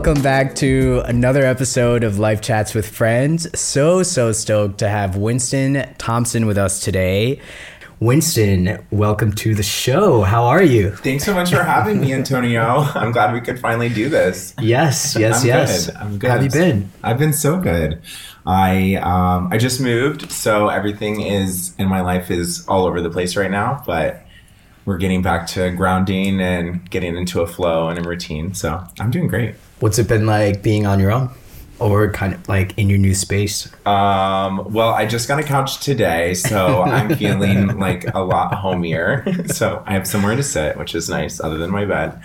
[0.00, 3.46] welcome back to another episode of Life Chats with Friends.
[3.60, 7.38] So, so stoked to have Winston Thompson with us today.
[8.00, 10.22] Winston, welcome to the show.
[10.22, 10.96] How are you?
[10.96, 12.62] Thanks so much for having me, Antonio.
[12.94, 14.54] I'm glad we could finally do this.
[14.58, 15.86] Yes, yes, I'm yes.
[15.86, 15.96] Good.
[15.96, 16.30] I'm good.
[16.30, 16.90] How have you been?
[17.02, 18.00] I've been so good.
[18.46, 23.10] I um, I just moved, so everything is in my life is all over the
[23.10, 24.24] place right now, but
[24.86, 28.54] we're getting back to grounding and getting into a flow and a routine.
[28.54, 29.56] So I'm doing great.
[29.80, 31.30] What's it been like being on your own?
[31.78, 33.66] Or kind of like in your new space?
[33.86, 39.24] Um, well, I just got a couch today, so I'm feeling like a lot homier.
[39.46, 42.20] So I have somewhere to sit, which is nice, other than my bed.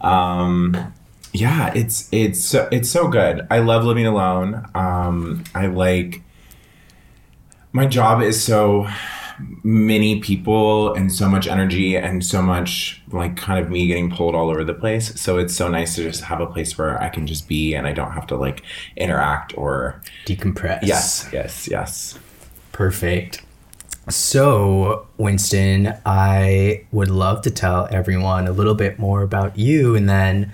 [0.00, 0.92] Um,
[1.32, 3.44] yeah, it's it's so, it's so good.
[3.50, 4.64] I love living alone.
[4.76, 6.22] Um, I like
[7.72, 8.86] my job is so
[9.62, 14.34] many people and so much energy and so much like kind of me getting pulled
[14.34, 15.18] all over the place.
[15.20, 17.86] So it's so nice to just have a place where I can just be and
[17.86, 18.62] I don't have to like
[18.96, 20.80] interact or Decompress.
[20.82, 22.18] yes, yes, yes.
[22.72, 23.42] Perfect.
[24.08, 30.08] So, Winston, I would love to tell everyone a little bit more about you and
[30.08, 30.52] then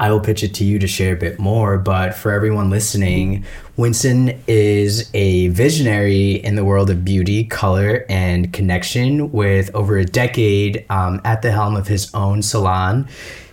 [0.00, 1.76] I will pitch it to you to share a bit more.
[1.76, 3.44] But for everyone listening,
[3.76, 10.04] Winston is a visionary in the world of beauty, color, and connection with over a
[10.06, 13.06] decade um, at the helm of his own salon.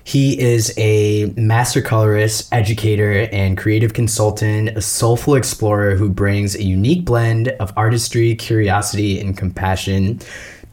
[0.05, 6.63] He is a master colorist, educator, and creative consultant, a soulful explorer who brings a
[6.63, 10.21] unique blend of artistry, curiosity, and compassion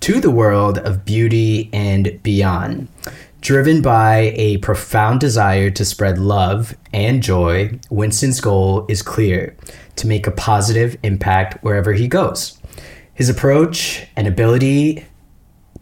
[0.01, 2.87] to the world of beauty and beyond.
[3.45, 9.55] Driven by a profound desire to spread love and joy, Winston's goal is clear
[9.97, 12.59] to make a positive impact wherever he goes.
[13.13, 15.05] His approach and ability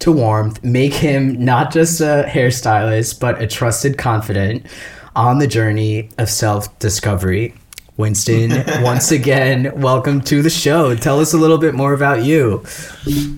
[0.00, 4.66] to warmth make him not just a hairstylist, but a trusted confidant
[5.14, 7.54] on the journey of self discovery.
[7.96, 10.96] Winston, once again, welcome to the show.
[10.96, 12.64] Tell us a little bit more about you.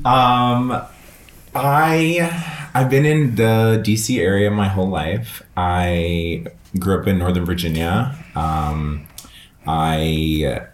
[0.07, 0.83] Um,
[1.55, 5.43] I I've been in the DC area my whole life.
[5.57, 6.47] I
[6.79, 8.17] grew up in Northern Virginia.
[8.35, 9.07] Um,
[9.65, 10.67] I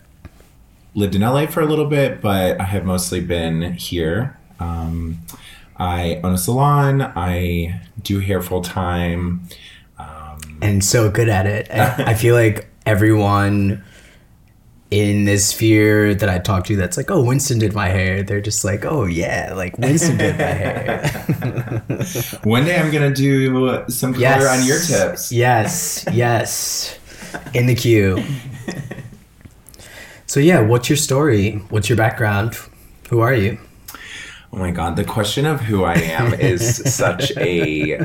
[0.95, 4.39] lived in LA for a little bit, but I have mostly been here.
[4.59, 5.19] Um,
[5.77, 7.03] I own a salon.
[7.03, 9.43] I do hair full time.
[10.63, 11.71] and so good at it.
[11.71, 13.85] I, I feel like everyone
[14.91, 18.23] in this sphere that I talk to that's like, oh, Winston did my hair.
[18.23, 21.09] They're just like, oh, yeah, like Winston did my hair.
[22.45, 24.59] One day I'm gonna do some color yes.
[24.61, 25.33] on your tips.
[25.33, 26.99] Yes, yes.
[27.55, 28.23] In the queue.
[30.27, 31.57] So, yeah, what's your story?
[31.71, 32.57] What's your background?
[33.09, 33.59] Who are you?
[34.53, 38.05] Oh my god, the question of who I am is such a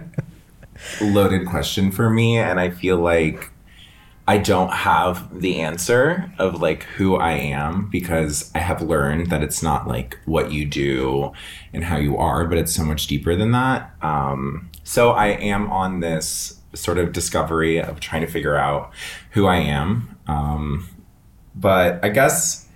[1.01, 3.51] loaded question for me, and I feel like
[4.27, 9.43] I don't have the answer of like who I am because I have learned that
[9.43, 11.31] it's not like what you do
[11.73, 13.93] and how you are, but it's so much deeper than that.
[14.01, 18.91] Um, so I am on this sort of discovery of trying to figure out
[19.31, 20.17] who I am.
[20.27, 20.89] Um,
[21.53, 22.67] but I guess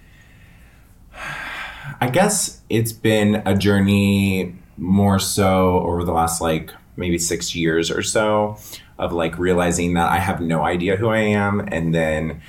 [1.99, 7.89] I guess it's been a journey more so over the last like maybe six years
[7.89, 8.57] or so
[8.99, 12.41] of like realizing that I have no idea who I am and then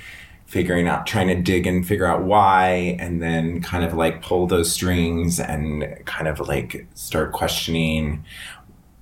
[0.45, 4.47] figuring out trying to dig and figure out why and then kind of like pull
[4.47, 8.25] those strings and kind of like start questioning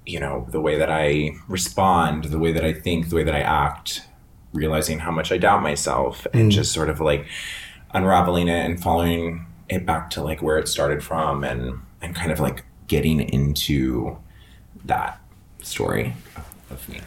[0.10, 3.36] you know the way that I respond, the way that I think, the way that
[3.36, 4.08] I act,
[4.54, 6.54] realizing how much I doubt myself and mm.
[6.54, 7.28] just sort of like
[7.94, 12.32] unraveling it and following it back to like where it started from and and kind
[12.32, 14.18] of like getting into
[14.86, 15.22] that
[15.62, 17.02] story of, of me.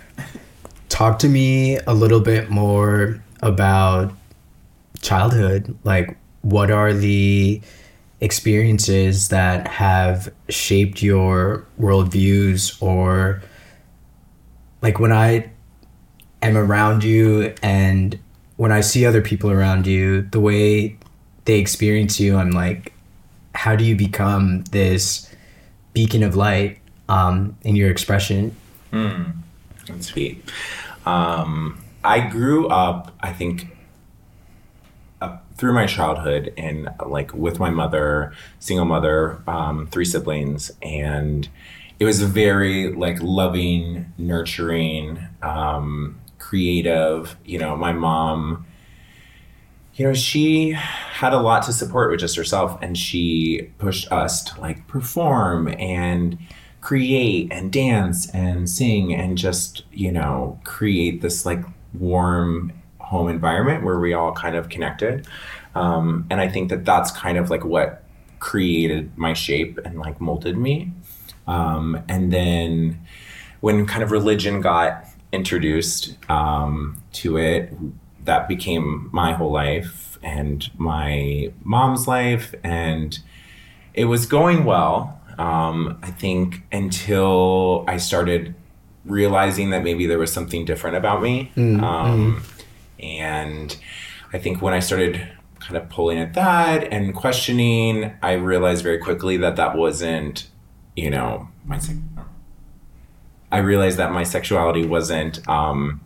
[0.89, 4.13] Talk to me a little bit more about
[5.01, 5.77] childhood.
[5.85, 7.61] Like, what are the
[8.21, 13.43] experiences that have shaped your worldviews or
[14.81, 15.51] like when I
[16.41, 18.19] am around you and
[18.57, 20.97] when I see other people around you, the way
[21.47, 22.93] they experience you, I'm like,
[23.55, 25.29] how do you become this
[25.95, 26.79] beacon of light
[27.09, 28.55] um, in your expression?
[29.87, 30.45] That's sweet.
[31.07, 33.77] Um, I grew up, I think,
[35.21, 41.49] uh, through my childhood and like with my mother, single mother, um, three siblings, and
[41.99, 47.37] it was a very like loving, nurturing, um, creative.
[47.45, 48.67] You know, my mom
[49.95, 54.43] you know, she had a lot to support with just herself, and she pushed us
[54.45, 56.39] to like perform and
[56.83, 61.65] create and dance and sing and just, you know, create this like
[61.95, 65.27] warm home environment where we all kind of connected.
[65.75, 68.03] Um, and I think that that's kind of like what
[68.41, 70.93] created my shape and like molded me.
[71.47, 73.01] Um, and then
[73.61, 77.73] when kind of religion got introduced um, to it,
[78.25, 82.55] that became my whole life and my mom's life.
[82.65, 83.19] And
[83.95, 88.55] it was going well, um, I think, until I started
[89.05, 91.51] realizing that maybe there was something different about me.
[91.85, 92.43] Um,
[93.01, 93.77] and
[94.33, 98.99] I think when I started kind of pulling at that and questioning, I realized very
[98.99, 100.49] quickly that that wasn't,
[100.97, 101.81] you know, my.
[103.51, 106.01] I realized that my sexuality wasn't um,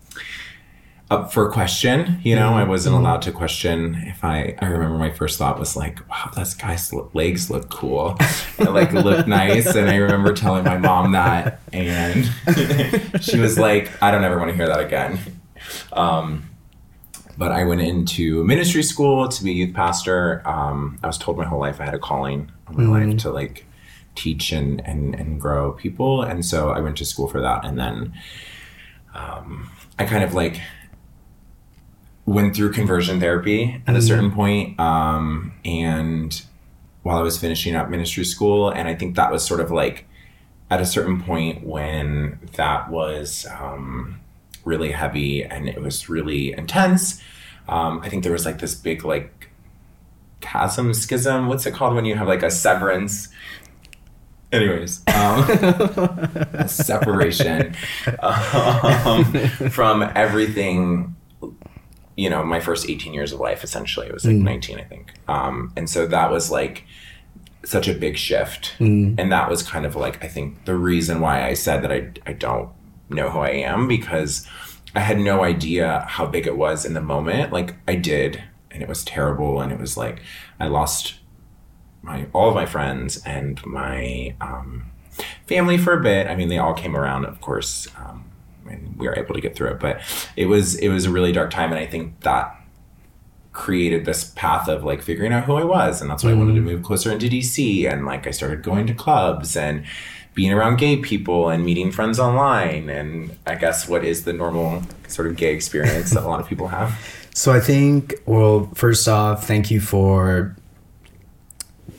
[1.11, 2.21] up for question.
[2.23, 4.57] You know, I wasn't allowed to question if I.
[4.61, 8.17] I remember my first thought was like, "Wow, this guy's legs look cool,
[8.59, 12.25] It, like look nice." And I remember telling my mom that, and
[13.21, 15.19] she was like, "I don't ever want to hear that again."
[15.93, 16.51] Um,
[17.39, 20.43] but I went into ministry school to be a youth pastor.
[20.49, 23.31] Um, I was told my whole life I had a calling on my life to
[23.31, 23.67] like
[24.17, 27.65] teach and, and and grow people, and so I went to school for that.
[27.65, 28.13] And then
[29.15, 29.71] um,
[30.01, 30.61] I kind of like
[32.27, 36.43] went through conversion therapy at a certain point, um, and
[37.03, 40.07] while I was finishing up ministry school, and I think that was sort of like
[40.71, 44.21] at a certain point when that was um,
[44.65, 47.23] really heavy and it was really intense.
[47.69, 49.51] Um, I think there was like this big like
[50.41, 51.47] chasm schism.
[51.47, 53.29] What's it called when you have like a severance?
[54.53, 57.75] Anyways, um, a separation
[58.21, 59.25] um,
[59.71, 61.16] from everything.
[62.17, 65.13] You know, my first 18 years of life, essentially, it was like 19, I think.
[65.29, 66.85] Um, and so that was like
[67.65, 68.75] such a big shift.
[69.19, 72.13] And that was kind of like, I think, the reason why I said that I,
[72.25, 72.71] I don't
[73.11, 74.47] know who I am because
[74.95, 77.53] I had no idea how big it was in the moment.
[77.53, 79.61] Like, I did, and it was terrible.
[79.61, 80.23] And it was like,
[80.59, 81.17] I lost
[82.03, 84.87] my all of my friends and my um,
[85.47, 86.29] family for a bit.
[86.29, 88.25] I mean, they all came around, of course, um,
[88.69, 89.81] and we were able to get through it.
[89.81, 90.01] But
[90.37, 92.55] it was it was a really dark time, and I think that
[93.53, 96.55] created this path of like figuring out who I was, and that's why I wanted
[96.55, 96.69] to mm-hmm.
[96.69, 97.91] move closer into DC.
[97.91, 99.85] And like I started going to clubs and
[100.35, 104.83] being around gay people and meeting friends online, and I guess what is the normal
[105.09, 106.99] sort of gay experience that a lot of people have.
[107.37, 110.57] So I think, well, first off, thank you for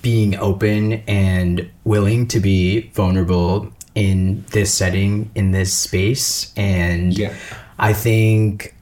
[0.01, 6.53] being open and willing to be vulnerable in this setting, in this space.
[6.55, 7.33] And Yeah.
[7.79, 8.75] I think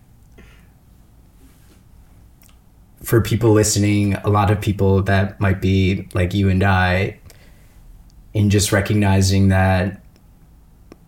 [3.01, 7.17] for people listening, a lot of people that might be like you and I,
[8.33, 10.01] in just recognizing that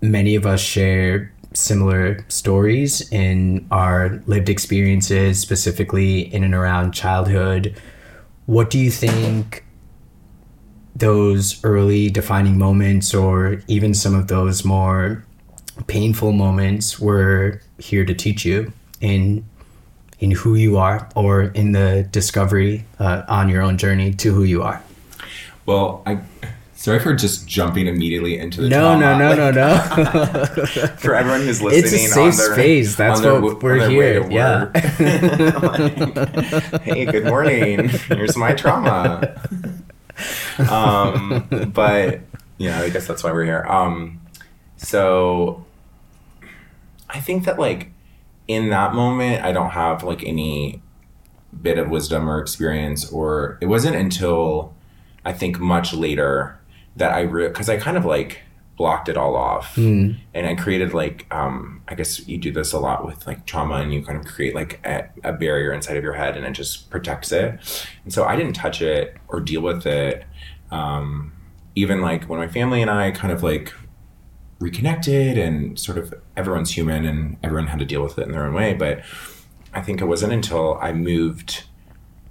[0.01, 7.75] many of us share similar stories in our lived experiences, specifically in and around childhood.
[8.45, 9.65] What do you think
[10.97, 15.23] those early defining moments, or even some of those more
[15.87, 18.71] painful moments, were here to teach you
[19.01, 19.45] in
[20.19, 24.43] in who you are, or in the discovery uh, on your own journey to who
[24.43, 24.81] you are?
[25.67, 26.19] Well, I
[26.73, 29.35] sorry for just jumping immediately into the No, no, trauma.
[29.35, 30.23] no, Like, no,
[30.63, 30.65] no.
[30.97, 32.95] For everyone who's listening, It's a safe their- space.
[32.95, 34.27] That's their what we're here.
[34.31, 34.65] Yeah.
[35.61, 36.81] work.
[36.83, 37.89] hey, good morning.
[37.89, 39.39] Here's my trauma.
[40.69, 42.21] um, but
[42.57, 43.65] yeah, I guess that's why we're here.
[43.67, 44.21] Um,
[44.77, 45.65] so
[47.09, 47.91] I think that like
[48.47, 50.81] in that moment, I don't have like any
[51.61, 54.73] bit of wisdom or experience, or it wasn't until
[55.25, 56.59] I think much later
[56.95, 58.41] that I re because I kind of like
[58.77, 59.75] blocked it all off.
[60.33, 63.75] And I created like um I guess you do this a lot with like trauma
[63.75, 66.51] and you kind of create like a, a barrier inside of your head and it
[66.51, 67.59] just protects it.
[68.03, 70.23] And so I didn't touch it or deal with it.
[70.71, 71.33] Um
[71.75, 73.73] even like when my family and I kind of like
[74.59, 78.45] reconnected and sort of everyone's human and everyone had to deal with it in their
[78.45, 78.73] own way.
[78.73, 79.01] But
[79.73, 81.63] I think it wasn't until I moved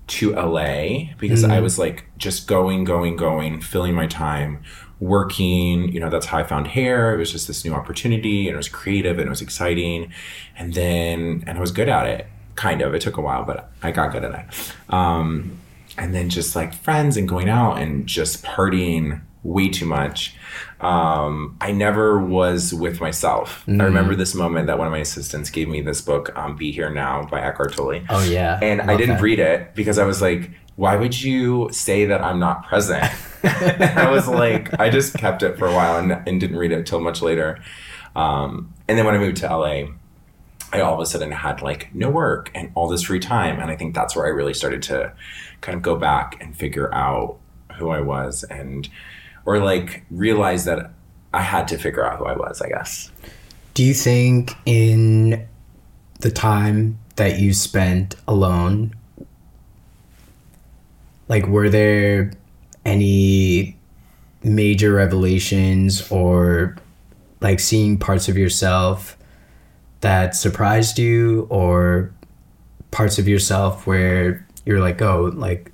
[0.08, 4.62] to LA because I was like just going, going, going, filling my time,
[5.00, 5.92] working.
[5.92, 7.14] You know, that's how I found hair.
[7.14, 10.12] It was just this new opportunity and it was creative and it was exciting.
[10.56, 12.94] And then, and I was good at it, kind of.
[12.94, 14.74] It took a while, but I got good at it.
[14.92, 15.58] Um,
[15.98, 20.34] and then just like friends and going out and just partying way too much.
[20.80, 23.64] Um, I never was with myself.
[23.68, 26.72] I remember this moment that one of my assistants gave me this book, um, Be
[26.72, 28.02] Here Now by Eckhart Tolle.
[28.10, 28.58] Oh yeah.
[28.60, 29.22] And I didn't that.
[29.22, 33.04] read it because I was like, why would you say that I'm not present?
[33.44, 36.78] I was like, I just kept it for a while and, and didn't read it
[36.78, 37.58] until much later.
[38.14, 39.88] Um, and then when I moved to LA,
[40.72, 43.60] I all of a sudden had like no work and all this free time.
[43.60, 45.12] And I think that's where I really started to
[45.60, 47.38] kind of go back and figure out
[47.78, 48.88] who I was and,
[49.44, 50.90] or like realize that
[51.32, 53.10] I had to figure out who I was, I guess.
[53.74, 55.46] Do you think in
[56.20, 58.95] the time that you spent alone,
[61.28, 62.32] like, were there
[62.84, 63.76] any
[64.42, 66.76] major revelations or
[67.40, 69.16] like seeing parts of yourself
[70.00, 72.12] that surprised you or
[72.90, 75.72] parts of yourself where you're like, oh, like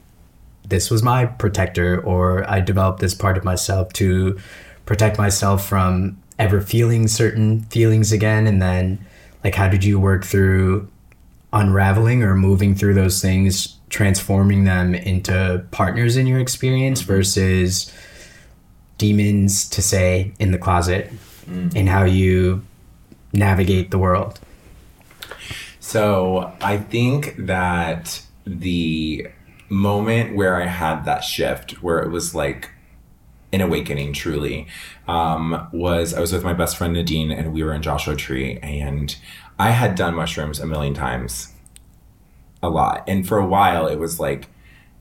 [0.68, 4.38] this was my protector, or I developed this part of myself to
[4.87, 8.47] protect myself from ever feeling certain feelings again?
[8.47, 9.04] And then,
[9.44, 10.88] like, how did you work through
[11.52, 17.93] unraveling or moving through those things, transforming them into partners in your experience versus
[18.99, 21.13] demons, to say, in the closet,
[21.51, 21.73] Mm.
[21.77, 22.63] and how you
[23.33, 24.41] navigate the world?
[25.81, 29.27] So I think that the
[29.69, 32.71] moment where I had that shift, where it was like
[33.53, 34.69] an awakening truly,
[35.09, 38.59] um, was I was with my best friend Nadine and we were in Joshua Tree
[38.63, 39.15] and
[39.59, 41.51] I had done mushrooms a million times,
[42.62, 43.04] a lot.
[43.07, 44.49] And for a while it was like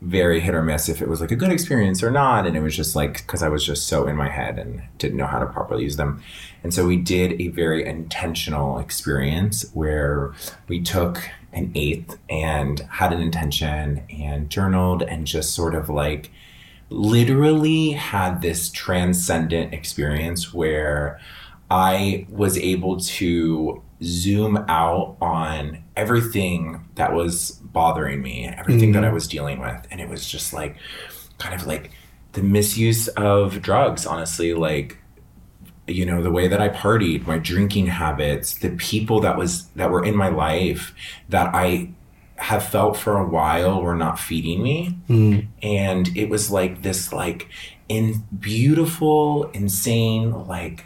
[0.01, 2.47] very hit or miss if it was like a good experience or not.
[2.47, 5.17] And it was just like, because I was just so in my head and didn't
[5.17, 6.23] know how to properly use them.
[6.63, 10.33] And so we did a very intentional experience where
[10.67, 16.31] we took an eighth and had an intention and journaled and just sort of like
[16.89, 21.19] literally had this transcendent experience where
[21.69, 29.07] I was able to zoom out on everything that was bothering me, everything that mm.
[29.07, 29.87] I was dealing with.
[29.91, 30.75] And it was just like,
[31.37, 31.91] kind of like
[32.33, 34.97] the misuse of drugs, honestly, like,
[35.87, 39.91] you know, the way that I partied, my drinking habits, the people that was, that
[39.91, 40.93] were in my life
[41.29, 41.89] that I
[42.41, 44.97] have felt for a while were not feeding me.
[45.07, 45.47] Mm.
[45.61, 47.47] And it was like this like
[47.87, 50.85] in beautiful insane like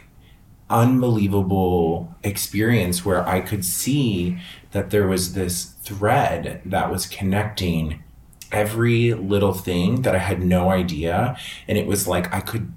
[0.68, 4.36] unbelievable experience where i could see
[4.72, 8.02] that there was this thread that was connecting
[8.52, 11.36] every little thing that i had no idea.
[11.68, 12.72] And it was like i could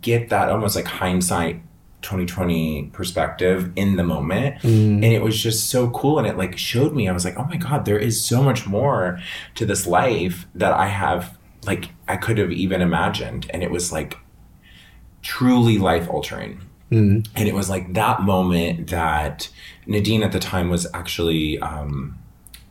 [0.00, 1.62] get that almost like hindsight
[2.02, 4.56] 2020 perspective in the moment.
[4.62, 4.94] Mm.
[4.94, 6.18] And it was just so cool.
[6.18, 8.66] And it like showed me i was like oh my god there is so much
[8.66, 9.20] more
[9.54, 13.50] to this life that i have like i could have even imagined.
[13.50, 14.18] And it was like
[15.22, 16.60] truly life altering
[16.90, 19.48] and it was like that moment that
[19.86, 22.18] nadine at the time was actually um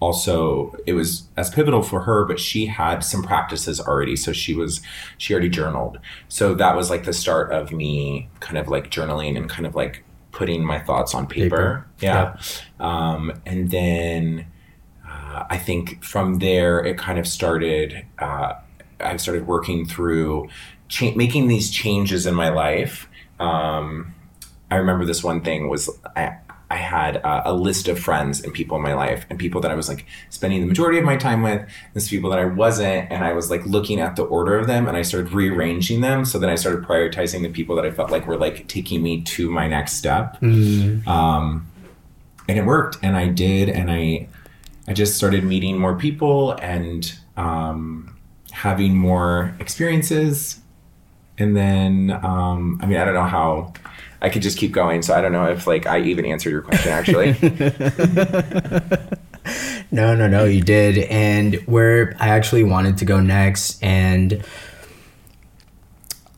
[0.01, 4.15] also it was as pivotal for her but she had some practices already.
[4.15, 4.81] So she was
[5.17, 5.99] she already journaled.
[6.29, 9.75] So that was like the start of me kind of like journaling and kind of
[9.75, 12.05] like putting my thoughts on paper, Paper.
[12.05, 12.37] yeah.
[12.79, 14.45] Um, and then
[15.07, 18.53] uh, i think from there it kind of started uh,
[18.99, 20.47] i started working through
[20.87, 23.09] cha- making these changes in my life
[23.39, 24.13] um,
[24.71, 26.37] i remember this one thing was i
[26.71, 29.71] I had uh, a list of friends and people in my life, and people that
[29.71, 33.11] I was like spending the majority of my time with, and people that I wasn't,
[33.11, 36.25] and I was like looking at the order of them, and I started rearranging them.
[36.25, 39.21] So then I started prioritizing the people that I felt like were like taking me
[39.21, 40.37] to my next step,
[41.07, 41.65] um,
[42.47, 42.99] and it worked.
[43.01, 44.27] And I did, and I,
[44.87, 48.15] I just started meeting more people and um,
[48.51, 50.59] having more experiences,
[51.39, 53.73] and then um, I mean I don't know how.
[54.21, 56.61] I could just keep going, so I don't know if like I even answered your
[56.61, 57.37] question actually.
[59.91, 60.99] No, no, no, you did.
[61.09, 64.43] And where I actually wanted to go next, and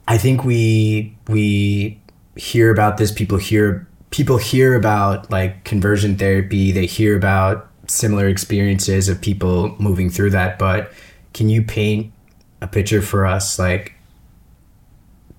[0.08, 2.00] I think we we
[2.36, 3.12] hear about this.
[3.12, 6.72] People hear people hear about like conversion therapy.
[6.72, 10.58] They hear about similar experiences of people moving through that.
[10.58, 10.94] But
[11.34, 12.14] can you paint
[12.62, 13.96] a picture for us, like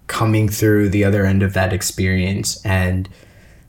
[0.06, 3.09] coming through the other end of that experience and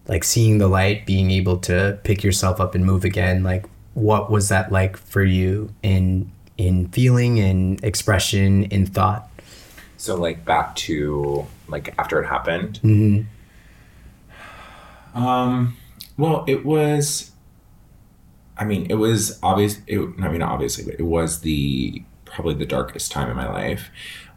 [0.07, 3.43] like seeing the light, being able to pick yourself up and move again?
[3.43, 9.29] Like, what was that like for you in in feeling, in expression, in thought?
[10.03, 12.77] so like back to like after it happened.
[15.15, 15.77] Um,
[16.17, 17.31] well, it was.
[18.57, 19.79] I mean, it was obvious.
[19.87, 23.89] It, I mean, obviously, but it was the probably the darkest time in my life,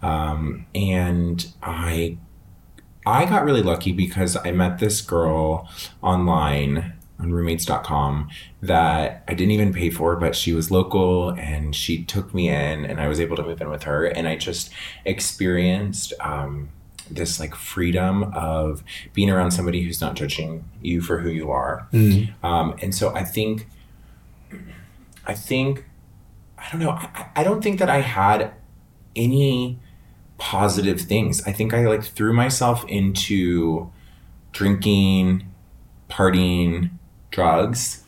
[0.02, 2.18] um, and I,
[3.04, 5.68] I got really lucky because I met this girl
[6.02, 8.28] online on roommates.com
[8.62, 12.84] that I didn't even pay for, but she was local and she took me in
[12.84, 14.04] and I was able to move in with her.
[14.04, 14.70] And I just
[15.04, 16.68] experienced um,
[17.10, 18.82] this like freedom of
[19.14, 21.88] being around somebody who's not judging you for who you are.
[22.42, 23.66] Um, and so I think,
[25.26, 25.86] I think,
[26.66, 26.90] I don't know.
[26.90, 28.52] I, I don't think that I had
[29.14, 29.78] any
[30.38, 31.42] positive things.
[31.46, 33.90] I think I like threw myself into
[34.52, 35.50] drinking,
[36.10, 36.90] partying,
[37.30, 38.04] drugs,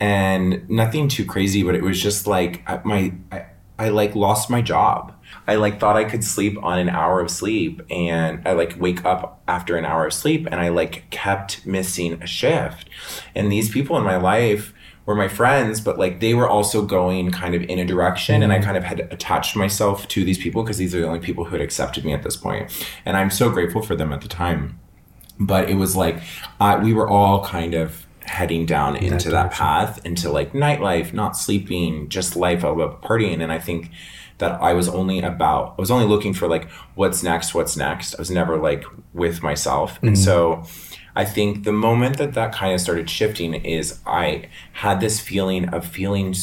[0.00, 3.46] and nothing too crazy, but it was just like my I,
[3.78, 5.14] I like lost my job.
[5.46, 9.04] I like thought I could sleep on an hour of sleep and I like wake
[9.04, 12.88] up after an hour of sleep and I like kept missing a shift.
[13.34, 14.72] And these people in my life
[15.08, 18.52] were my friends, but like they were also going kind of in a direction and
[18.52, 21.46] I kind of had attached myself to these people because these are the only people
[21.46, 22.70] who had accepted me at this point.
[23.06, 24.78] And I'm so grateful for them at the time.
[25.40, 26.20] But it was like
[26.60, 31.34] uh, we were all kind of heading down into that path into like nightlife not
[31.38, 33.42] sleeping just life of partying.
[33.42, 33.90] And i think
[34.36, 38.14] that i was only about i was only looking for like what's next what's next.
[38.14, 38.84] I was never like
[39.14, 39.98] with myself.
[40.02, 40.64] And so
[41.18, 45.68] i think the moment that that kind of started shifting is i had this feeling
[45.68, 46.34] of feeling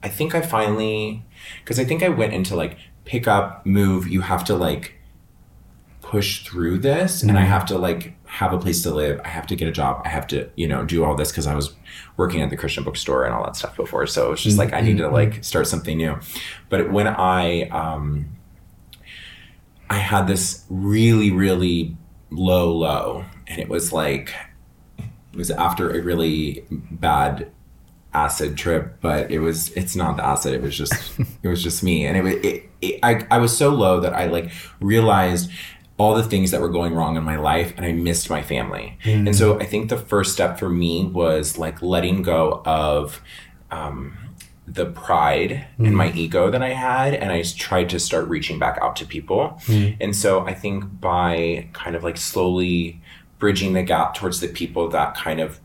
[0.00, 1.24] I think i finally
[1.64, 4.98] because i think i went into like pick up move you have to like
[6.08, 9.20] push through this and I have to like have a place to live.
[9.26, 10.00] I have to get a job.
[10.06, 11.74] I have to, you know, do all this because I was
[12.16, 14.06] working at the Christian bookstore and all that stuff before.
[14.06, 16.18] So it's just like I need to like start something new.
[16.70, 18.26] But when I um
[19.90, 21.94] I had this really, really
[22.30, 24.34] low low and it was like
[24.98, 27.50] it was after a really bad
[28.14, 31.82] acid trip but it was it's not the acid it was just it was just
[31.82, 32.06] me.
[32.06, 34.50] And it was it, it I, I was so low that i like
[34.80, 35.50] realized
[35.98, 38.98] all the things that were going wrong in my life and i missed my family.
[39.02, 39.28] Hmm.
[39.28, 43.20] And so i think the first step for me was like letting go of
[43.70, 44.16] um,
[44.66, 45.94] the pride and hmm.
[45.94, 49.60] my ego that I had, and I tried to start reaching back out to people.
[49.64, 49.90] Hmm.
[50.00, 53.00] And so I think by kind of like slowly
[53.38, 55.60] bridging the gap towards the people that kind of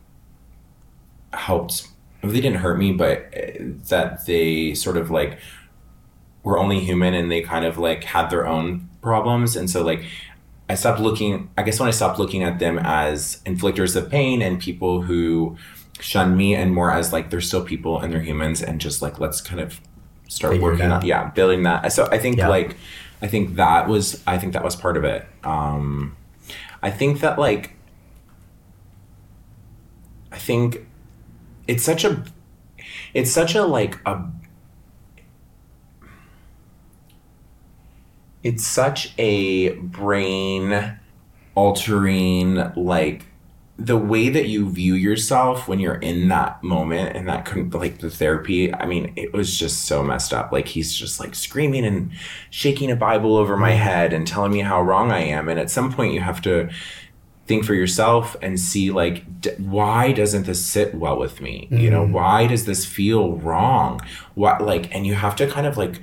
[1.34, 1.88] helped,
[2.22, 5.40] they didn't hurt me, but uh, that they sort of like
[6.44, 9.56] were only human and they kind of like had their own problems.
[9.56, 10.04] And so, like,
[10.70, 14.42] I stopped looking, I guess when I stopped looking at them as inflictors of pain
[14.42, 15.58] and people who
[16.00, 19.20] shun me and more as like they're still people and they're humans and just like
[19.20, 19.80] let's kind of
[20.28, 21.04] start Figure working out.
[21.04, 22.48] yeah building that so i think Yeah.
[22.50, 22.76] like
[23.22, 26.18] i think that was i think that was part of it um
[26.84, 27.76] i think that like
[30.32, 30.86] i think
[31.68, 32.24] it's such a
[33.16, 34.24] it's such a like a
[38.44, 41.00] it's such a brain
[41.56, 43.26] altering like
[43.78, 47.98] the way that you view yourself when you're in that moment and that con- like
[48.00, 50.52] the therapy i mean it was just so messed up.
[50.52, 52.12] Like he's just like screaming and
[52.50, 55.50] shaking a bible over my head and telling me how wrong i am.
[55.50, 56.70] And at some point you have to
[57.46, 61.68] think for yourself and see like d- why doesn't this sit well with me?
[61.72, 62.14] You know mm-hmm.
[62.14, 64.02] why does this feel wrong?
[64.36, 66.00] What like and you have to kind of like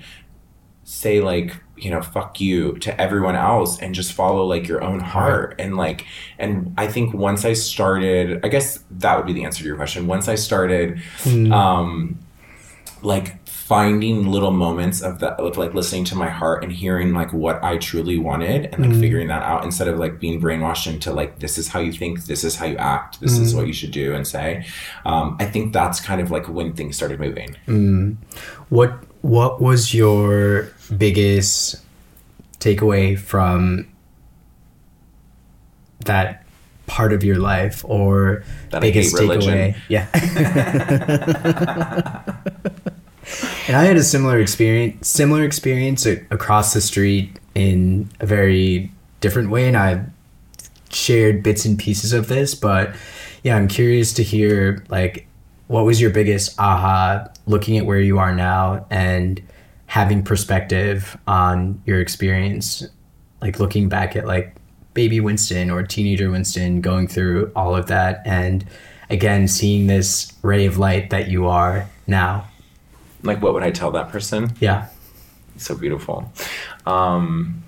[0.91, 4.99] say like you know fuck you to everyone else and just follow like your own
[4.99, 5.55] heart.
[5.59, 6.05] And like
[6.39, 9.77] and i think once i started i guess that would be the answer to your
[9.77, 10.07] question.
[10.09, 11.01] Once i started
[11.53, 12.19] um
[13.03, 17.33] like finding little moments of that of like listening to my heart and hearing like
[17.33, 21.13] what i truly wanted and like figuring that out instead of like being brainwashed into
[21.13, 23.73] like this is how you think this is how you act this is what you
[23.73, 24.67] should do and say
[25.05, 27.57] um i think that's kind of like when things started moving.
[28.71, 31.77] What what was your biggest
[32.59, 33.87] takeaway from
[36.05, 36.45] that
[36.87, 39.77] part of your life or That biggest takeaway?
[39.89, 40.09] Yeah.
[43.69, 49.51] and I had a similar experience similar experience across the street in a very different
[49.51, 50.05] way and I've
[50.91, 52.95] shared bits and pieces of this, but
[53.43, 55.27] yeah, I'm curious to hear like
[55.71, 59.41] what was your biggest aha looking at where you are now and
[59.87, 62.85] having perspective on your experience
[63.41, 64.57] like looking back at like
[64.95, 68.65] baby Winston or teenager Winston going through all of that and
[69.11, 72.49] again seeing this ray of light that you are now.
[73.23, 74.89] like what would i tell that person Yeah.
[75.57, 76.33] so beautiful.
[76.87, 77.63] Um,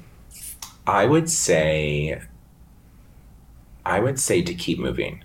[0.86, 2.20] I would say,
[3.86, 5.22] I would say to keep moving.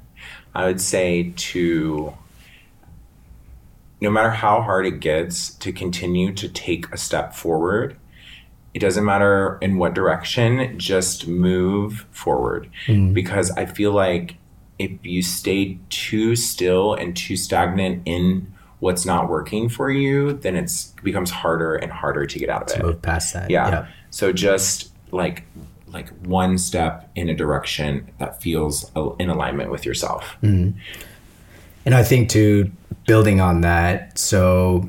[0.53, 2.13] I would say to,
[4.01, 7.97] no matter how hard it gets, to continue to take a step forward.
[8.73, 12.69] It doesn't matter in what direction, just move forward.
[12.85, 13.13] Mm.
[13.13, 14.35] Because I feel like
[14.77, 20.55] if you stay too still and too stagnant in what's not working for you, then
[20.55, 22.83] it's becomes harder and harder to get out of it.
[22.83, 23.49] Move past that.
[23.49, 23.87] Yeah.
[24.11, 25.43] So just like
[25.87, 30.35] like one step in a direction that feels in alignment with yourself.
[30.43, 30.73] Mm.
[31.85, 32.71] And I think too,
[33.07, 34.87] building on that, so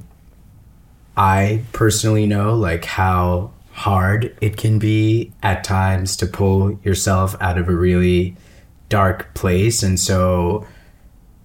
[1.17, 7.57] I personally know like how hard it can be at times to pull yourself out
[7.59, 8.37] of a really
[8.89, 9.83] dark place.
[9.83, 10.67] And so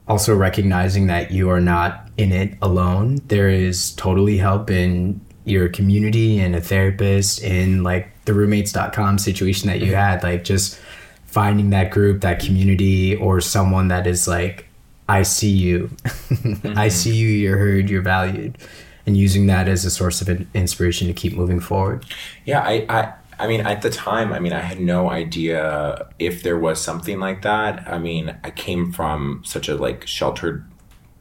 [0.07, 3.21] also recognizing that you are not in it alone.
[3.27, 9.67] There is totally help in your community and a therapist in like the roommates.com situation
[9.67, 9.95] that you mm-hmm.
[9.95, 10.23] had.
[10.23, 10.79] Like just
[11.25, 14.67] finding that group, that community, or someone that is like,
[15.13, 15.91] I see you.
[16.76, 18.58] I see you, you're heard, you're valued.
[19.06, 22.06] And using that as a source of inspiration to keep moving forward.
[22.45, 26.41] Yeah, I, I, I mean, at the time, I mean, I had no idea if
[26.41, 27.88] there was something like that.
[27.88, 30.65] I mean, I came from such a like sheltered,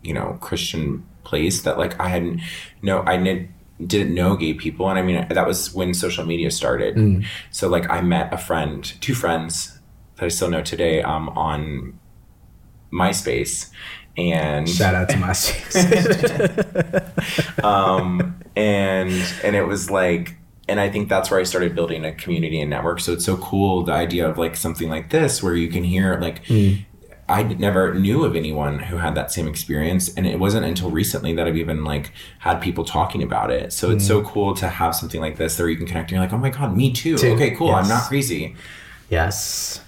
[0.03, 2.41] you know, Christian place that like I hadn't
[2.81, 3.51] no, I didn't
[3.87, 6.97] didn't know gay people, and I mean that was when social media started.
[7.51, 9.81] So like I met a friend, two friends
[10.17, 11.99] that I still know today, um, on
[12.93, 13.71] MySpace,
[14.17, 15.75] and Shout out to MySpace.
[17.65, 19.11] um, and
[19.43, 20.37] and it was like
[20.69, 23.01] and i think that's where i started building a community and network.
[23.01, 26.19] So it's so cool the idea of like something like this where you can hear
[26.21, 26.43] like
[27.29, 30.13] i never knew of anyone who had that same experience.
[30.15, 33.73] And it wasn't until recently that i've even like had people talking about it.
[33.73, 36.25] So it's so cool to have something like this where you can connect and you're
[36.25, 37.71] like oh my god me too, Too, okay cool.
[37.71, 38.55] I'm not crazy.
[39.09, 39.81] Yes.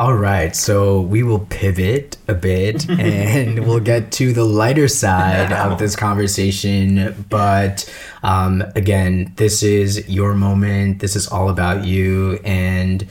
[0.00, 5.52] All right, so we will pivot a bit and we'll get to the lighter side
[5.52, 7.26] of this conversation.
[7.28, 7.84] But
[8.22, 11.00] um, again, this is your moment.
[11.00, 12.40] This is all about you.
[12.44, 13.06] And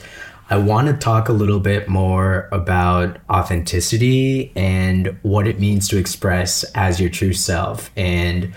[0.50, 5.96] I want to talk a little bit more about authenticity and what it means to
[5.96, 7.92] express as your true self.
[7.96, 8.52] And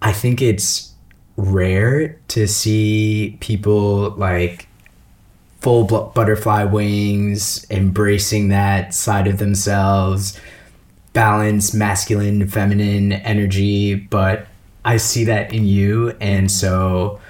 [0.00, 0.94] I think it's
[1.36, 4.69] rare to see people like
[5.60, 10.38] full butterfly wings, embracing that side of themselves,
[11.12, 13.94] balance, masculine, feminine energy.
[13.94, 14.46] But
[14.84, 16.10] I see that in you.
[16.20, 17.20] And so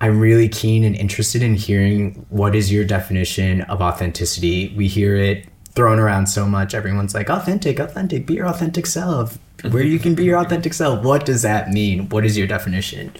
[0.00, 4.72] I'm really keen and interested in hearing what is your definition of authenticity.
[4.76, 6.74] We hear it thrown around so much.
[6.74, 9.38] Everyone's like, authentic, authentic, be your authentic self.
[9.70, 11.04] Where you can be your authentic self.
[11.04, 12.08] What does that mean?
[12.08, 13.12] What is your definition?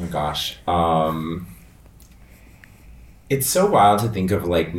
[0.00, 0.58] Oh gosh.
[0.68, 1.46] Um,
[3.28, 4.74] it's so wild to think of like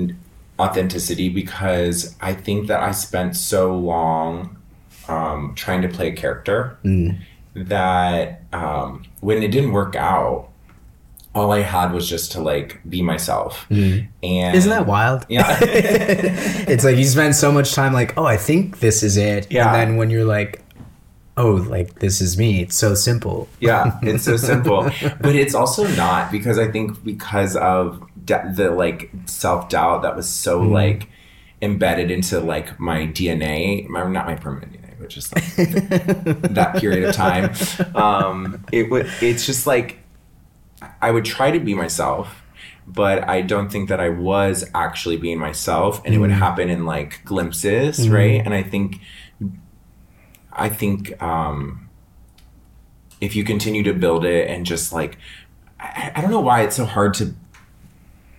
[0.59, 4.57] authenticity because I think that I spent so long
[5.07, 6.77] um, trying to play a character
[7.53, 10.49] that um, when it didn't work out,
[11.35, 13.67] all I had was just to like be myself.
[13.69, 15.25] And Isn't that wild?
[15.29, 15.59] Yeah.
[15.61, 19.51] it's like you spend so much time like, oh, I think this is it.
[19.51, 19.67] Yeah.
[19.67, 20.63] And then when you're like,
[21.37, 22.61] oh, like this is me.
[22.61, 23.47] It's so simple.
[23.59, 24.83] Yeah, it's so simple,
[25.21, 30.29] but it's also not because I think because of the like self doubt that was
[30.29, 31.09] so like
[31.61, 35.55] embedded into like my DNA, my, not my permanent DNA, but just like
[36.53, 37.53] that period of time.
[37.95, 39.07] Um, it would.
[39.21, 39.99] It's just like
[41.01, 42.43] I would try to be myself.
[42.89, 46.85] But I don't think that I was actually being myself, and it would happen in
[46.85, 48.41] like glimpses, right?
[48.45, 49.01] And I think,
[50.53, 51.89] I think, um,
[53.19, 55.17] if you continue to build it and just like
[55.79, 57.33] I, I don't know why it's so hard to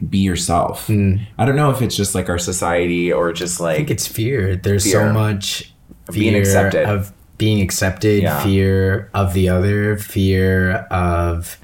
[0.09, 0.89] be yourself.
[0.91, 4.07] I don't know if it's just like our society or just like I think it's
[4.07, 4.55] fear.
[4.57, 4.93] There's Fear.
[5.09, 5.73] so much
[6.13, 6.85] being fear accepted.
[6.89, 8.43] of being accepted, Yeah.
[8.43, 11.59] fear of the other, fear of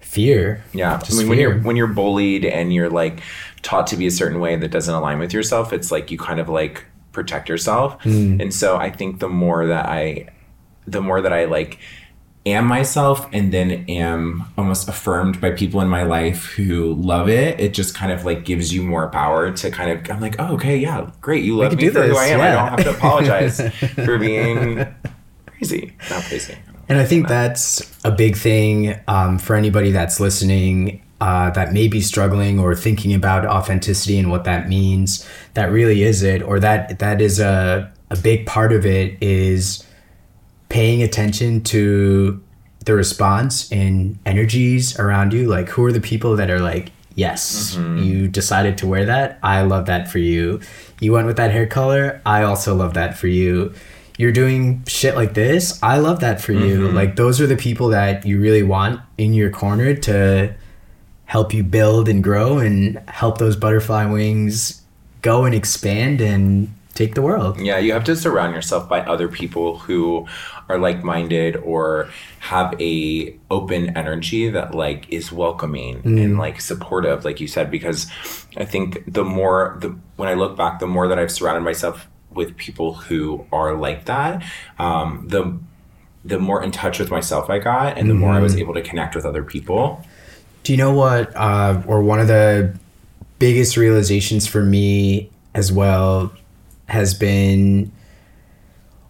[0.00, 0.62] fear.
[0.72, 0.98] yeah.
[0.98, 3.20] Just I mean when you're when you're bullied and you're like
[3.62, 6.40] taught to be a certain way that doesn't align with yourself, it's like you kind
[6.40, 8.02] of like protect yourself.
[8.02, 8.40] Hmm.
[8.40, 10.28] And so I think the more that I
[10.86, 11.78] the more that I like
[12.46, 17.58] am myself and then am almost affirmed by people in my life who love it,
[17.58, 20.54] it just kind of like gives you more power to kind of I'm like, oh
[20.54, 21.44] okay, yeah, great.
[21.44, 22.40] You love me do for who this, I am.
[22.40, 23.60] I don't have to apologize
[24.04, 24.86] for being
[25.46, 25.96] crazy.
[26.10, 26.56] Not crazy.
[26.88, 31.88] And I think that's a big thing um, for anybody that's listening uh, that may
[31.88, 35.26] be struggling or thinking about authenticity and what that means.
[35.54, 39.84] That really is it, or that that is a a big part of it is
[40.74, 42.42] paying attention to
[42.84, 45.46] the response and energies around you.
[45.46, 48.02] Like, who are the people that are like, yes, mm-hmm.
[48.02, 49.38] you decided to wear that.
[49.40, 50.60] I love that for you.
[51.00, 52.20] You went with that hair color.
[52.26, 53.72] I also love that for you.
[54.18, 55.80] You're doing shit like this.
[55.80, 56.88] I love that for you.
[56.88, 56.96] Mm-hmm.
[56.96, 60.56] Like, those are the people that you really want in your corner to
[61.26, 64.82] help you build and grow and help those butterfly wings
[65.22, 67.60] go and expand and take the world.
[67.60, 70.26] Yeah, you have to surround yourself by other people who
[70.68, 72.08] are like-minded or
[72.40, 78.10] have a open energy that like is welcoming and like supportive like you said because
[78.56, 82.08] I think the more the when I look back the more that I've surrounded myself
[82.30, 84.42] with people who are like that
[84.78, 85.58] um, the
[86.24, 88.82] the more in touch with myself I got and the more I was able to
[88.82, 90.04] connect with other people.
[90.62, 92.74] Do you know what, uh, or one of the
[93.38, 96.32] biggest realizations for me as well
[96.94, 97.92] has been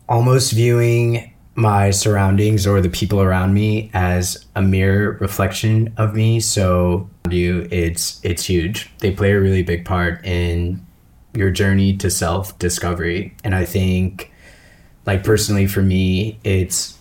[0.09, 6.40] almost viewing my surroundings or the people around me as a mirror reflection of me.
[6.40, 8.90] So you, it's it's huge.
[8.99, 10.85] They play a really big part in
[11.35, 14.33] your journey to self discovery, and I think,
[15.07, 16.93] like personally for me, it's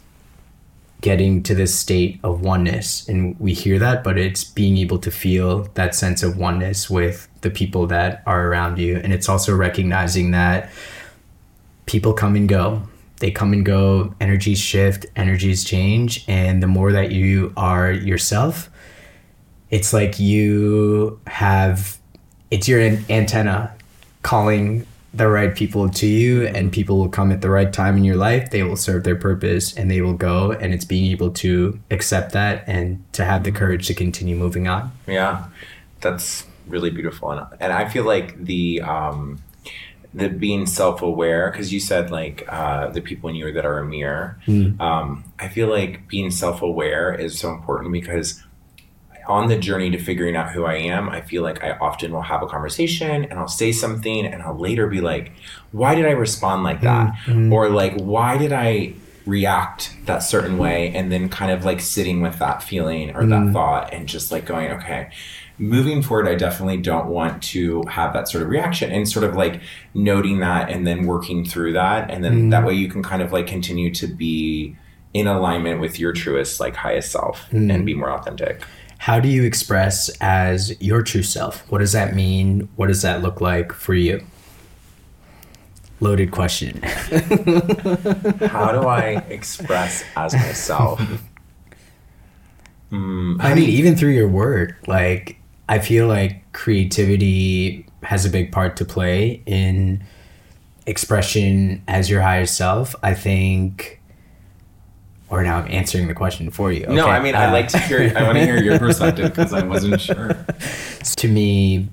[1.04, 3.08] getting to this state of oneness.
[3.08, 7.28] And we hear that but it's being able to feel that sense of oneness with
[7.42, 8.98] the people that are around you.
[8.98, 10.72] And it's also recognizing that
[11.86, 12.82] people come and go.
[13.20, 16.26] They come and go energies shift energies change.
[16.28, 18.72] And the more that you are yourself
[19.74, 21.98] it's like you have
[22.52, 23.74] it's your antenna
[24.22, 28.04] calling the right people to you and people will come at the right time in
[28.04, 28.49] your life.
[28.49, 32.32] They will serve their purpose and they will go and it's being able to accept
[32.32, 34.91] that and to have the courage to continue moving on.
[35.06, 35.45] Yeah,
[36.02, 39.41] that's really beautiful, and and I feel like the um,
[40.13, 43.80] the being self aware because you said like uh, the people in you that are
[43.80, 44.39] a mirror.
[44.80, 48.43] Um, I feel like being self aware is so important because
[49.27, 52.21] on the journey to figuring out who I am, I feel like I often will
[52.21, 55.31] have a conversation and I'll say something and I'll later be like,
[55.71, 57.15] why did I respond like hmm, that?
[57.25, 57.53] Hmm.
[57.53, 58.93] Or like, why did I
[59.25, 60.93] react that certain way?
[60.93, 63.53] And then kind of like sitting with that feeling or that hmm.
[63.53, 65.09] thought and just like going, okay,
[65.57, 69.36] moving forward, I definitely don't want to have that sort of reaction and sort of
[69.36, 69.62] like
[69.93, 72.09] noting that and then working through that.
[72.09, 74.75] And then that way you can kind of like continue to be
[75.13, 78.63] in alignment with your truest, like highest self and be more authentic.
[79.04, 81.70] How do you express as your true self?
[81.70, 82.70] What does that mean?
[82.78, 84.24] What does that look like for you?
[86.00, 86.82] Loaded question.
[86.84, 91.02] How do I express as myself?
[92.94, 95.36] Mm, I mean, even through your work, like
[95.68, 100.02] I feel like creativity has a big part to play in
[100.86, 102.96] expression as your higher self.
[103.04, 104.00] I think,
[105.34, 106.86] or now I'm answering the question for you.
[106.86, 108.13] no, I mean, I uh, like to hear.
[108.15, 110.46] I want to hear your perspective because I wasn't sure.
[111.04, 111.89] to me,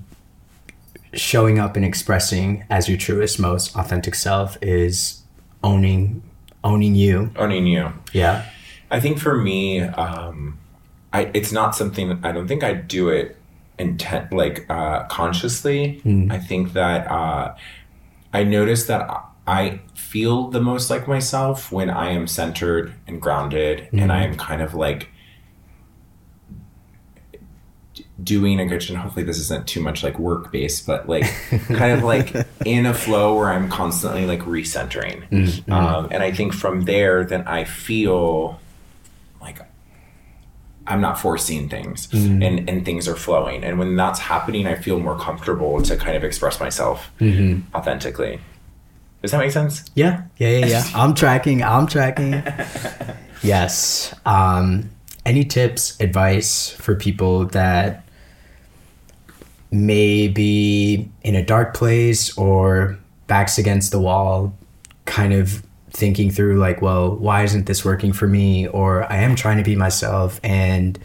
[1.13, 5.23] showing up and expressing as your truest, most authentic self is
[5.63, 6.21] owning,
[6.63, 7.31] owning you.
[7.35, 7.91] Owning you.
[8.13, 8.47] Yeah.
[8.91, 10.59] I think for me, um,
[11.11, 12.23] I it's not something.
[12.23, 13.37] I don't think I do it
[13.79, 15.99] intent like uh, consciously.
[16.29, 17.55] I think that uh,
[18.33, 19.09] I notice that
[19.47, 24.33] I feel the most like myself when I am centered and grounded, and I mm-hmm.
[24.33, 25.09] am kind of like
[28.23, 28.87] doing a good.
[28.89, 31.23] And hopefully, this isn't too much like work based, but like
[31.67, 35.27] kind of like in a flow where I'm constantly like recentering.
[35.29, 35.71] Mm-hmm.
[35.71, 38.59] Um, and I think from there, then I feel
[39.41, 39.59] like
[40.87, 42.41] I'm not foreseeing things mm-hmm.
[42.43, 43.63] and, and things are flowing.
[43.63, 47.11] And when that's happening, I feel more comfortable to kind of express myself
[47.73, 48.39] authentically.
[49.21, 49.89] Does that make sense?
[49.95, 50.83] Yeah, yeah, yeah, yeah.
[50.95, 51.63] I'm tracking.
[51.63, 52.43] I'm tracking.
[53.43, 54.15] yes.
[54.25, 54.89] Um,
[55.25, 58.05] any tips, advice for people that
[59.69, 64.57] may be in a dark place or backs against the wall,
[65.05, 68.67] kind of thinking through like, well, why isn't this working for me?
[68.67, 70.97] Or I am trying to be myself and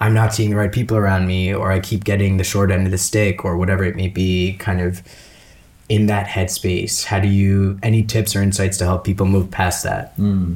[0.00, 2.86] I'm not seeing the right people around me, or I keep getting the short end
[2.86, 5.02] of the stick, or whatever it may be, kind of
[5.88, 7.04] in that headspace?
[7.04, 10.12] How do you any tips or insights to help people move past that?
[10.14, 10.54] Hmm.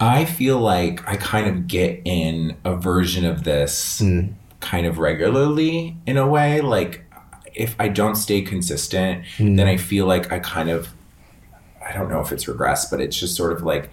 [0.00, 4.28] I feel like I kind of get in a version of this hmm.
[4.60, 6.60] kind of regularly in a way.
[6.60, 7.04] Like,
[7.54, 9.56] if I don't stay consistent, hmm.
[9.56, 10.88] then I feel like I kind of,
[11.86, 13.90] I don't know if it's regress, but it's just sort of like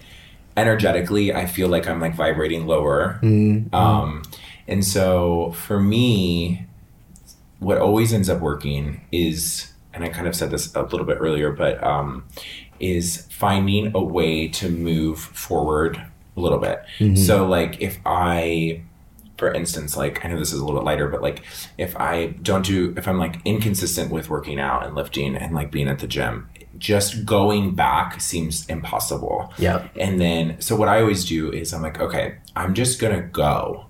[0.57, 3.19] energetically, I feel like I'm like vibrating lower.
[3.73, 4.23] Um,
[4.67, 6.65] and so for me,
[7.59, 11.17] what always ends up working is, and I kind of said this a little bit
[11.19, 12.23] earlier, but um,
[12.79, 16.01] is finding a way to move forward
[16.37, 16.81] a little bit.
[17.17, 18.81] So, like, if I,
[19.37, 21.43] for instance, like, I know this is a little bit lighter, but like,
[21.77, 25.69] if I don't do, if I'm like inconsistent with working out and lifting and like
[25.69, 29.51] being at the gym, just going back seems impossible.
[29.57, 29.89] Yeah.
[29.99, 33.85] And then, so what I always do is I'm like, okay, I'm just gonna go.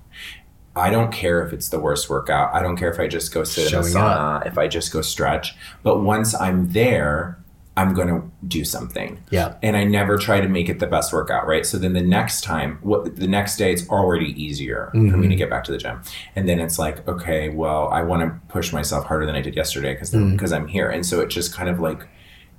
[0.80, 2.54] I don't care if it's the worst workout.
[2.54, 4.92] I don't care if I just go sit in Showing the sauna, if I just
[4.92, 5.56] go stretch.
[5.84, 7.38] But once I'm there,
[7.80, 9.24] I'm going to do something.
[9.30, 9.56] Yeah.
[9.64, 11.66] And I never try to make it the best workout, right?
[11.66, 15.30] So then the next time, what the next day, it's already easier for me mm-hmm.
[15.30, 16.02] to get back to the gym.
[16.36, 19.56] And then it's like, okay, well, I want to push myself harder than I did
[19.56, 20.56] yesterday because because mm.
[20.56, 20.90] I'm here.
[20.90, 22.06] And so it just kind of like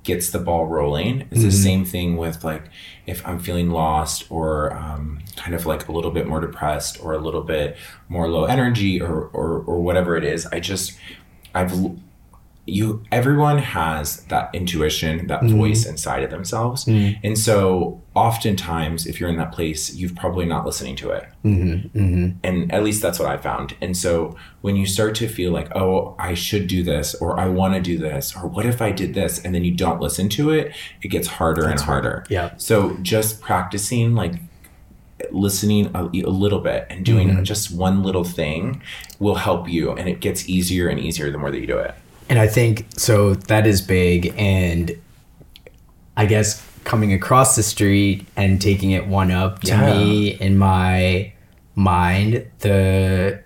[0.03, 1.27] gets the ball rolling.
[1.31, 2.63] It's the same thing with like
[3.05, 7.13] if I'm feeling lost or um, kind of like a little bit more depressed or
[7.13, 7.77] a little bit
[8.09, 10.45] more low energy or or, or whatever it is.
[10.47, 10.97] I just
[11.53, 11.73] I've
[12.71, 15.57] you everyone has that intuition that mm-hmm.
[15.57, 16.85] voice inside of themselves.
[16.85, 17.19] Mm-hmm.
[17.23, 21.25] And so oftentimes if you're in that place you've probably not listening to it.
[21.43, 22.37] Mm-hmm.
[22.43, 23.75] And at least that's what i found.
[23.81, 27.47] And so when you start to feel like oh i should do this or i
[27.47, 30.29] want to do this or what if i did this and then you don't listen
[30.29, 32.25] to it it gets harder and harder.
[32.29, 32.51] Yeah.
[32.57, 34.35] so just practicing like
[35.31, 38.81] listening a, a little bit and doing just one little thing
[39.19, 41.93] will help you and it gets easier and easier the more that you do it
[42.31, 44.97] And I think so that is big and
[46.15, 49.93] I guess coming across the street and taking it one up to Yeah.
[49.93, 51.33] me in my
[51.75, 53.41] mind the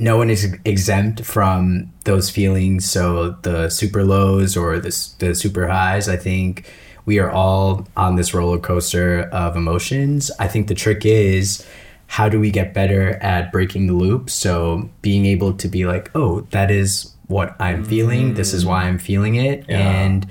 [0.00, 2.90] no one is exempt from those feelings.
[2.90, 6.68] So the super lows or the, the super highs i think
[7.06, 10.32] we are all on this roller coaster of emotions.
[10.40, 11.64] I think the trick is
[12.08, 14.28] how do we get better at breaking the loop?
[14.28, 18.34] So being able to be like oh that is what i'm feeling.
[18.34, 19.64] This is why i'm feeling it.
[19.68, 19.78] Yeah.
[19.78, 20.26] and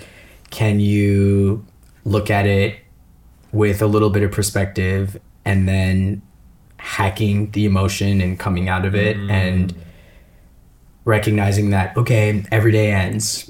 [0.49, 1.65] can you
[2.05, 2.77] look at it
[3.51, 6.21] with a little bit of perspective and then
[6.77, 9.31] hacking the emotion and coming out of it mm.
[9.31, 9.73] and
[11.05, 13.49] recognizing that okay every day ends.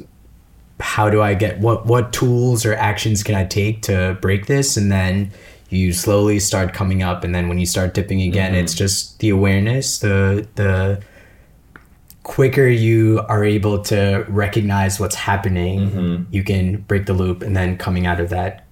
[0.79, 4.77] How do i get what what tools or actions can i take to break this?
[4.77, 5.31] And then
[5.69, 7.23] you slowly start coming up.
[7.23, 8.63] And then when you start dipping again mm-hmm.
[8.63, 11.01] it's just the awareness the the
[12.23, 16.23] quicker you are able to recognize what's happening mm-hmm.
[16.31, 18.65] you can break the loop and then coming out of that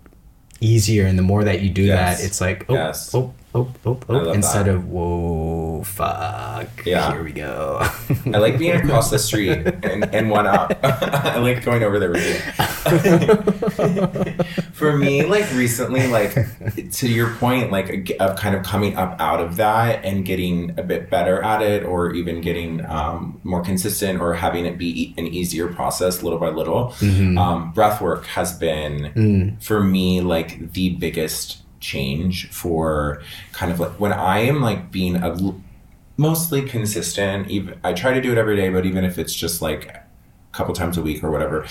[0.62, 2.20] easier and the more that you do Yes.
[2.20, 3.14] that it's like oh Yes.
[3.14, 4.76] oh oh oh oh instead that.
[4.76, 7.12] of whoa fuck Yeah.
[7.12, 7.80] here we go
[8.34, 10.78] I like being across the street and, and one up.
[10.84, 12.36] I like going over there with you.
[14.74, 16.34] For me, like recently, like
[16.92, 20.84] to your point, like of kind of coming up out of that and getting a
[20.84, 25.28] bit better at it, or even getting um, more consistent, or having it be an
[25.28, 26.94] easier process, little by little.
[27.02, 34.00] Um, breath work has been for me like the biggest change for kind of like
[34.00, 35.36] when I am like being a
[36.18, 39.60] mostly consistent even i try to do it every day but even if it's just
[39.60, 40.04] like a
[40.52, 41.66] couple times a week or whatever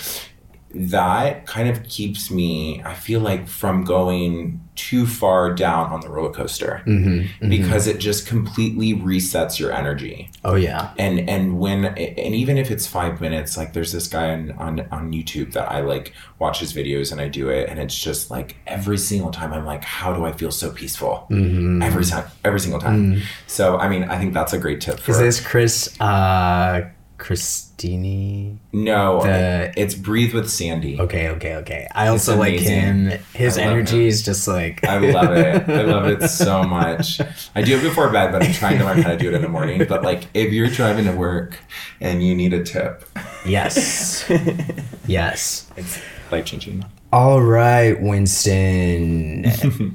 [0.73, 6.09] that kind of keeps me i feel like from going too far down on the
[6.09, 6.81] roller coaster.
[6.87, 7.49] Mm-hmm, mm-hmm.
[7.49, 10.31] Because it just completely resets your energy.
[10.43, 10.93] Oh yeah.
[10.97, 14.79] And and when and even if it's five minutes like there's this guy on on,
[14.91, 18.31] on youtube that i like watch his videos and i do it and it's just
[18.31, 21.27] like every single time i'm like how do i feel so peaceful?
[21.29, 21.81] Mm-hmm.
[21.81, 23.21] Every time every single time.
[23.47, 26.89] So i mean i think that's a great tip for is this chris uh
[27.21, 33.57] christini no the- it's breathe with sandy okay okay okay i also like him his
[33.57, 34.07] energy him.
[34.07, 35.69] is just like I love it.
[35.69, 37.21] I love it so much.
[37.55, 39.41] I do it before bed, but I'm trying to learn how to do it in
[39.41, 39.85] the morning.
[39.87, 41.57] But like, if you're driving to work
[41.99, 43.05] and you need a tip,
[43.45, 44.29] yes
[45.07, 45.99] yes it's
[46.31, 46.83] life changing.
[47.13, 49.45] All right, Winston.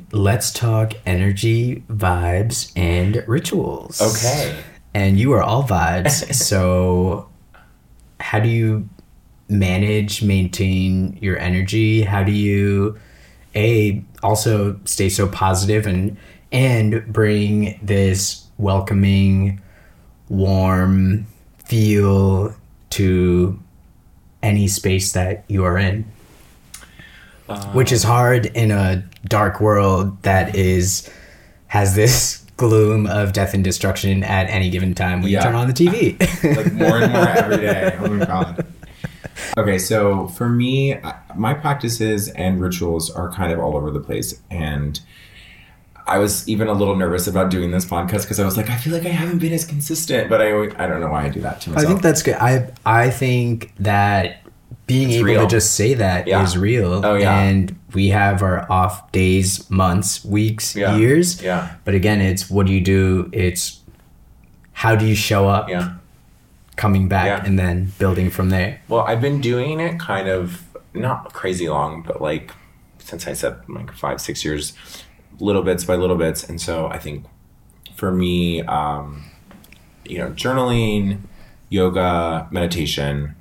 [0.12, 4.00] Let's talk energy, vibes, and rituals.
[4.00, 4.62] Okay.
[4.96, 6.34] And you are all vibes.
[6.50, 7.28] so,
[8.18, 8.88] how do you
[9.46, 12.00] manage, maintain your energy?
[12.00, 12.98] How do you,
[13.54, 16.16] a, also stay so positive and
[16.50, 19.60] and bring this welcoming,
[20.30, 21.26] warm
[21.62, 22.56] feel
[22.90, 23.58] to
[24.42, 26.10] any space that you are in?
[27.74, 31.08] which is um, hard in a dark world that is
[31.68, 35.40] has this gloom of death and destruction at any given time when Yeah.
[35.40, 36.18] you turn on the TV.
[36.56, 37.96] like more and more every day.
[38.00, 38.66] Oh my god.
[39.58, 40.96] Okay, so for me,
[41.34, 44.98] my practices and rituals are kind of all over the place, and
[46.06, 48.76] I was even a little nervous about doing this podcast because I was like, I
[48.78, 50.48] feel like I haven't been as consistent, but I
[50.82, 51.84] I don't know why I do that to myself.
[51.86, 52.36] I think that's good.
[52.36, 54.42] I I think that
[54.86, 55.40] being able real.
[55.42, 56.60] to just say that is Yeah.
[56.60, 57.04] real.
[57.04, 57.40] Oh, yeah.
[57.40, 60.96] And we have our off days, months, weeks, Yeah.
[60.96, 61.42] years.
[61.42, 61.70] Yeah.
[61.84, 63.28] But again, it's what do you do?
[63.32, 63.80] It's
[64.72, 65.94] how do you show up yeah.
[66.76, 68.80] coming back and then building from there.
[68.88, 70.62] Well, I've been doing it kind of
[70.94, 72.52] not crazy long, but like
[72.98, 74.72] since I said like five, six years,
[75.40, 76.44] little bits by little bits.
[76.44, 77.24] And so I think
[77.94, 79.24] for me, um,
[80.04, 81.20] you know, journaling,
[81.70, 83.34] yoga, meditation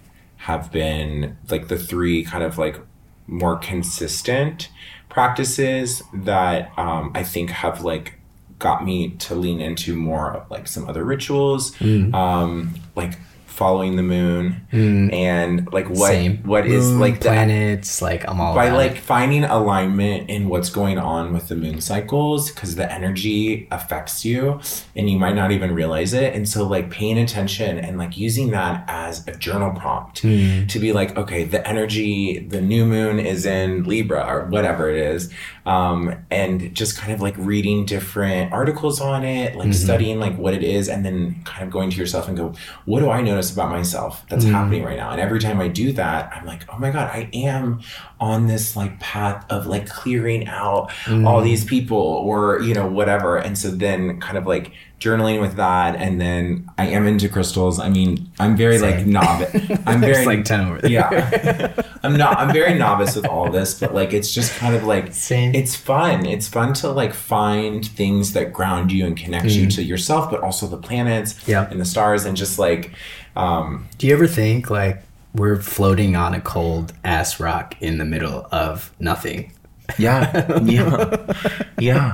[0.45, 2.79] have been like the three kind of like
[3.27, 4.69] more consistent
[5.09, 8.19] practices that um, I think have like
[8.59, 11.75] got me to lean into more of like some other rituals,
[12.13, 13.17] um, like
[13.55, 16.37] following the moon and like what Same.
[16.43, 18.01] what is Moon, like the planets?
[18.01, 18.97] Like I'm all by like it.
[18.97, 24.59] finding alignment in what's going on with the moon cycles because the energy affects you
[24.95, 28.51] and you might not even realize it and so like paying attention and like using
[28.51, 30.65] that as a journal prompt Hmm.
[30.67, 34.97] to be like okay the energy the new moon is in libra or whatever it
[34.97, 35.31] is
[35.66, 39.59] um, and just kind of like reading different articles on it Mm-hmm.
[39.59, 42.53] like studying like what it is and then kind of going to yourself and go
[42.86, 44.30] what do i notice about myself Mm.
[44.30, 47.09] that's happening right now and every time i do that i'm like oh my god
[47.09, 47.80] i am
[48.20, 51.26] on this like path of like clearing out Mm.
[51.28, 55.55] all these people or you know whatever and so then kind of like journaling with
[55.57, 59.53] that and then i am into crystals i mean i'm very like novice
[59.85, 60.89] i'm very like 10 over there.
[60.89, 64.83] yeah i'm not i'm very novice with all this but like it's just kind of
[64.85, 65.53] like Same.
[65.53, 69.83] it's fun it's fun to like find things that ground you and connect you to
[69.83, 71.47] yourself but also the planets Mm.
[71.47, 71.69] Yeah.
[71.69, 72.91] and the stars and just like
[73.35, 78.05] um Do you ever think like we're floating on a cold ass rock in the
[78.05, 79.51] middle of nothing?
[79.99, 81.33] yeah yeah
[81.77, 82.13] yeah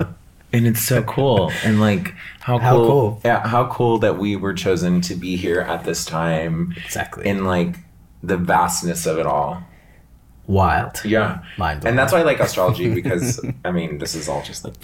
[0.54, 3.22] and it's so cool and like how, How cool, cool.
[3.26, 7.26] yeah how cool that we were chosen to be here at this time Exactly.
[7.28, 7.76] in like
[8.24, 9.64] the vastness of it all
[10.48, 11.02] Wild.
[11.06, 14.64] yeah Mind and that's why I like astrology because I mean this is all just
[14.66, 14.76] like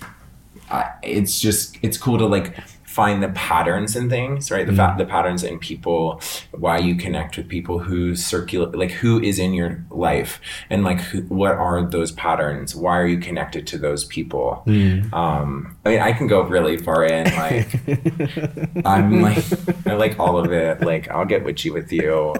[0.70, 2.57] I, it's just it's cool to like
[2.97, 6.19] find the patterns in things right the fa- the patterns in people
[6.51, 10.39] why you connect with people who circulate like who is in your life
[10.71, 14.63] and like who, what are those patterns why are you connected to those people
[15.21, 17.69] um i mean i can go really far in like
[18.85, 19.45] i'm like
[19.85, 22.33] i like all of it like i'll get witchy with you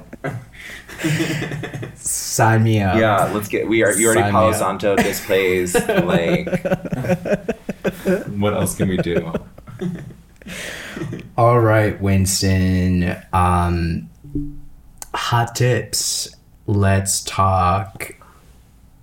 [1.96, 2.98] Sign me up.
[2.98, 3.68] Yeah, let's get.
[3.68, 3.94] We are.
[3.94, 4.52] You already Sign Palo.
[4.54, 5.76] Santo displays.
[5.76, 6.48] like,
[8.42, 9.34] what else can we do?
[11.38, 13.16] All right, Winston.
[13.32, 14.10] Um,
[15.14, 16.36] hot tips.
[16.66, 18.16] Let's talk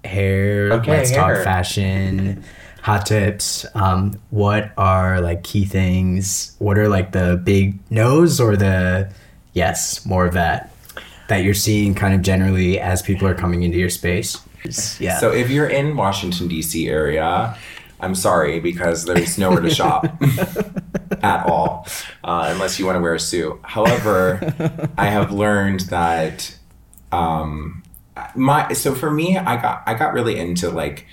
[0.05, 0.73] hair.
[0.73, 1.37] Okay, let's hair.
[1.37, 2.43] talk fashion.
[2.83, 3.65] Hot tips.
[3.75, 6.57] Um, what are like key things?
[6.59, 9.13] What are like the big no's or the
[9.53, 10.71] yes, more of that
[11.29, 14.39] that you're seeing kind of generally as people are coming into your space?
[14.99, 15.19] Yeah.
[15.19, 16.89] So if you're in Washington D.C.
[16.89, 17.57] area,
[18.05, 20.05] I'm sorry because there's nowhere to shop
[21.23, 21.87] at all,
[22.23, 23.59] uh, unless you want to wear a suit.
[23.63, 26.57] However, I have learned that
[27.11, 27.83] um,
[28.35, 31.07] my so for me, I got I got really into like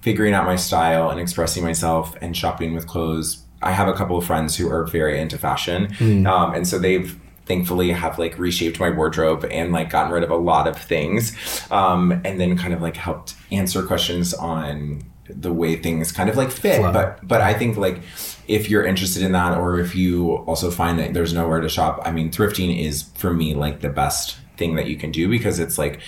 [0.00, 3.44] figuring out my style and expressing myself and shopping with clothes.
[3.62, 5.94] I have a couple of friends who are very into fashion,
[6.26, 10.30] um, and so they've thankfully have like reshaped my wardrobe and like gotten rid of
[10.30, 11.36] a lot of things,
[11.70, 16.36] um, and then kind of like helped answer questions on the way things kind of
[16.36, 16.80] like fit.
[16.80, 16.92] Flow.
[16.92, 18.00] But but I think like
[18.46, 22.02] if you're interested in that, or if you also find that there's nowhere to shop,
[22.04, 25.58] I mean, thrifting is for me like the best thing that you can do because
[25.58, 26.00] it's like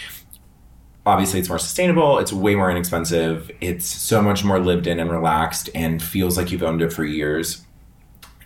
[1.04, 5.10] obviously it's more sustainable it's way more inexpensive it's so much more lived in and
[5.10, 7.64] relaxed and feels like you've owned it for years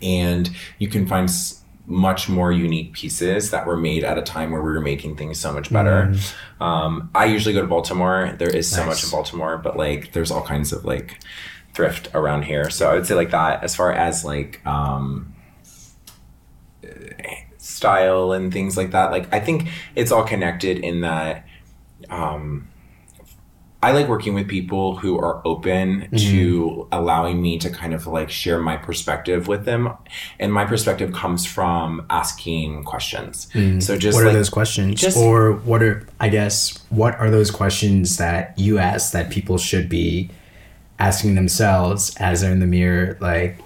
[0.01, 0.49] and
[0.79, 1.60] you can find s-
[1.91, 5.39] much more unique pieces that were made at a time where we were making things
[5.39, 6.13] so much better.
[6.59, 8.35] Um, i usually go to baltimore.
[8.37, 11.19] There is so much in baltimore but like there's all kinds of like
[11.73, 12.69] thrift around here.
[12.69, 15.33] So i would say like that as far as like um,
[17.57, 21.45] style and things like that like i think it's all connected in that
[22.09, 22.67] um,
[23.83, 28.29] I like working with people who are open to allowing me to kind of like
[28.29, 29.89] share my perspective with them.
[30.39, 33.47] And my perspective comes from asking questions.
[33.83, 37.29] So just what like are those questions just- or what are i guess what are
[37.31, 40.29] those questions that you ask that people should be
[40.99, 43.57] asking themselves as they're in the mirror like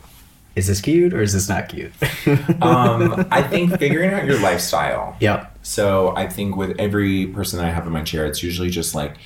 [0.55, 1.91] is this cute or is this not cute
[2.61, 5.17] um, I think figuring out your lifestyle.
[5.19, 8.69] yep So I think with every person that I have in my chair, it's usually
[8.69, 9.17] just like,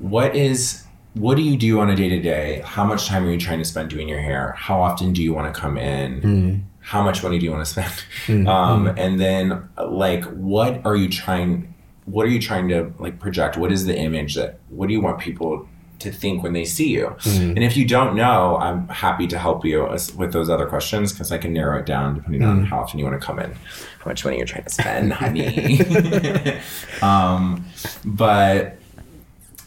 [0.00, 0.84] what is,
[1.14, 2.62] what do you do on a day to day?
[2.64, 4.52] How much time are you trying to spend doing your hair?
[4.58, 6.22] How often do you want to come in?
[6.22, 6.56] Hmm.
[6.80, 7.92] How much money do you want to spend?
[8.26, 8.48] Hmm.
[8.48, 8.98] Um, hmm.
[8.98, 11.74] and then like, what are you trying,
[12.06, 13.56] what are you trying to like project?
[13.56, 16.88] What is the image that, what do you want people to think when they see
[16.88, 17.14] you?
[17.26, 19.86] And if you don't know, I'm happy to help you
[20.16, 23.04] with those other questions because I can narrow it down depending on how often you
[23.04, 26.58] want to come in, how much money you're trying to spend, honey.
[27.02, 27.66] um,
[28.06, 28.79] but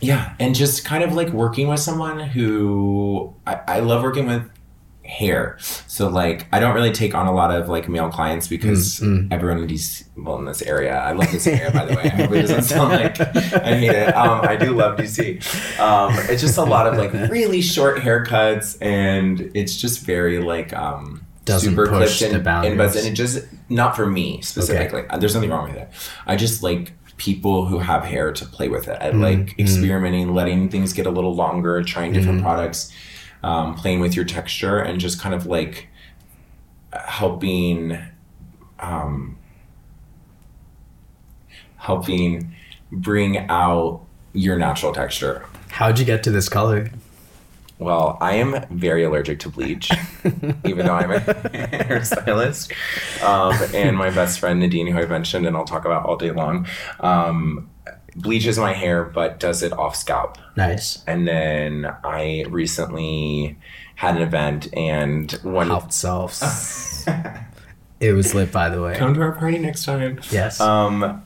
[0.04, 4.50] yeah, and just kind of like working with someone who I, I love working with
[5.06, 5.58] hair.
[5.88, 9.02] So like I don't really take on a lot of like male clients because
[9.32, 12.04] everyone in DC, well in this area, I love this area by the way.
[12.04, 14.16] I hope it doesn't sound like I hate it.
[14.16, 15.80] Um, I do love DC.
[15.80, 20.72] Um, it's just a lot of like really short haircuts, and it's just very like
[20.74, 22.96] um, Doesn't super push clipped and, and boundaries.
[22.96, 25.04] and it just not for me specifically.
[25.10, 25.90] Uh, There's nothing wrong with it.
[26.26, 28.98] I just like people who have hair to play with it.
[29.02, 32.92] I like experimenting, letting things get a little longer, trying different products,
[33.44, 35.90] um, playing with your texture, and just kind of like
[36.92, 37.98] helping,
[38.80, 39.38] um,
[41.78, 42.56] helping
[42.92, 44.02] bring out
[44.34, 45.46] your natural texture.
[45.70, 46.92] How'd you get to this color?
[47.84, 49.92] Well, I am very allergic to bleach,
[50.66, 52.72] even though I'm a hairstylist.
[53.24, 56.32] Um, and my best friend Nadine, who I mentioned, and I'll talk about all day
[56.32, 56.66] long,
[57.02, 57.70] um,
[58.16, 60.38] bleaches my hair but does it off scalp.
[60.56, 61.04] Nice.
[61.08, 63.58] And then I recently
[63.96, 67.06] had an event, and one Half selves.
[68.00, 68.96] it was lit, by the way.
[68.96, 70.20] come to our party next time.
[70.32, 70.60] Yes.
[70.60, 71.24] Um,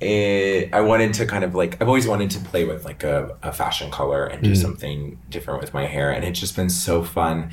[0.00, 3.36] it, I wanted to kind of like I've always wanted to play with like a,
[3.42, 4.56] a fashion color and do mm.
[4.56, 7.50] something different with my hair, and it's just been so fun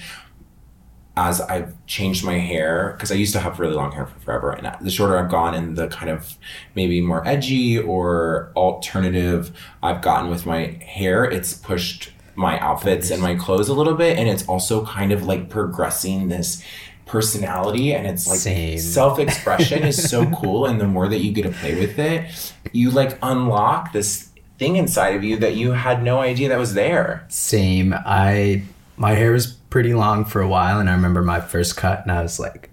[1.17, 4.51] as I've changed my hair because I used to have really long hair for forever,
[4.51, 6.37] and the shorter I've gone and the kind of
[6.75, 13.19] maybe more edgy or alternative I've gotten with my hair, it's pushed my outfits and
[13.19, 16.63] my clothes a little bit, and it's also kind of like progressing this
[17.07, 18.77] personality and it's like Same.
[18.77, 22.91] self-expression is so cool and the more that you get to play with it you
[22.91, 24.29] like unlock this
[24.59, 27.93] thing inside of you that you had no idea that was there Same.
[27.93, 28.63] I
[28.97, 32.11] my hair was pretty long for a while, and I remember my first cut, and
[32.11, 32.71] I was like,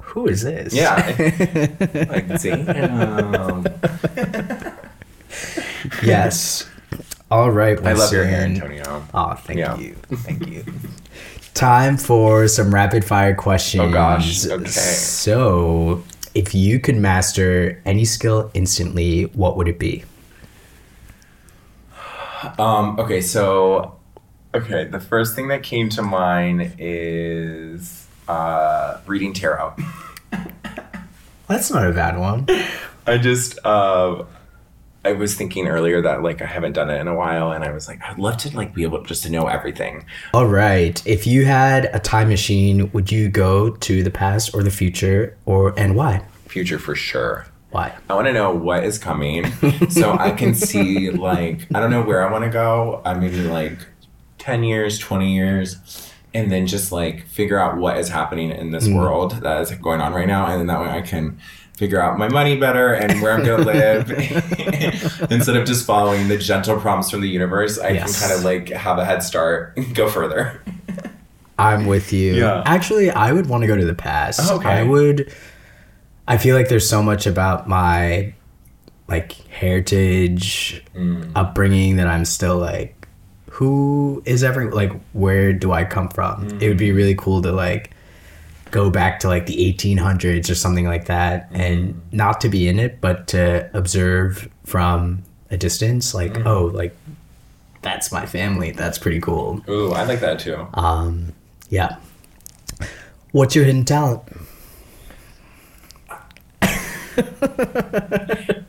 [0.00, 0.94] "Who is this?" yeah
[2.08, 3.64] like damn
[6.04, 6.68] yes.
[7.30, 7.76] All right.
[7.84, 9.76] i love your hair antonio Oh, thank Yeah.
[9.76, 9.94] you.
[10.12, 10.64] Thank you.
[11.56, 13.82] Time for some rapid fire questions.
[13.82, 14.46] Oh, gosh.
[14.46, 14.68] Okay.
[14.68, 16.04] So,
[16.34, 20.04] if you could master any skill instantly, what would it be?
[22.58, 23.96] um okay so
[24.54, 29.74] okay the first thing that came to mind is uh reading tarot
[31.48, 32.46] That's not a bad one.
[33.06, 34.24] I just uh
[35.06, 37.70] I was thinking earlier that like I haven't done it in a while and I
[37.70, 40.04] was like I'd love to like be able just to know everything.
[40.34, 41.00] All right.
[41.06, 45.36] If you had a time machine, would you go to the past or the future,
[45.46, 46.22] or and why?
[46.48, 47.46] Future for sure.
[47.70, 47.94] Why?
[48.10, 49.52] I want to know what is coming
[49.90, 53.00] so I can see like I don't know where I want to go.
[53.04, 53.78] I maybe like
[54.38, 58.88] 10 years, 20 years and then just like figure out what is happening in this
[58.88, 58.96] mm.
[58.96, 61.38] world that is going on right now and then that way I can
[61.76, 64.10] figure out my money better and where I'm going to live
[65.30, 67.78] instead of just following the gentle prompts from the universe.
[67.78, 68.18] I Yes.
[68.18, 70.60] can kind of like have a head start, and go further.
[71.58, 72.34] I'm with you.
[72.34, 72.62] Yeah.
[72.66, 74.40] Actually, I would want to go to the past.
[74.42, 74.68] Oh, okay.
[74.68, 75.32] I would.
[76.28, 78.34] I feel like there's so much about my
[79.08, 81.30] like heritage, Mm.
[81.34, 83.06] upbringing that I'm still like,
[83.50, 86.46] who is every like where do I come from?
[86.60, 86.96] It would be Mm.
[86.96, 87.90] really cool to like
[88.76, 91.60] go back to like the 1800s or something like that, Mm.
[91.60, 96.12] and not to be in it, but to observe from a distance.
[96.14, 96.46] Like, Mm.
[96.46, 96.94] oh, like
[97.82, 98.72] that's my family.
[98.72, 99.62] That's pretty cool.
[99.68, 100.58] Ooh, I like that too.
[100.74, 101.32] Um,
[101.70, 101.96] yeah.
[103.32, 104.22] What's your hidden talent?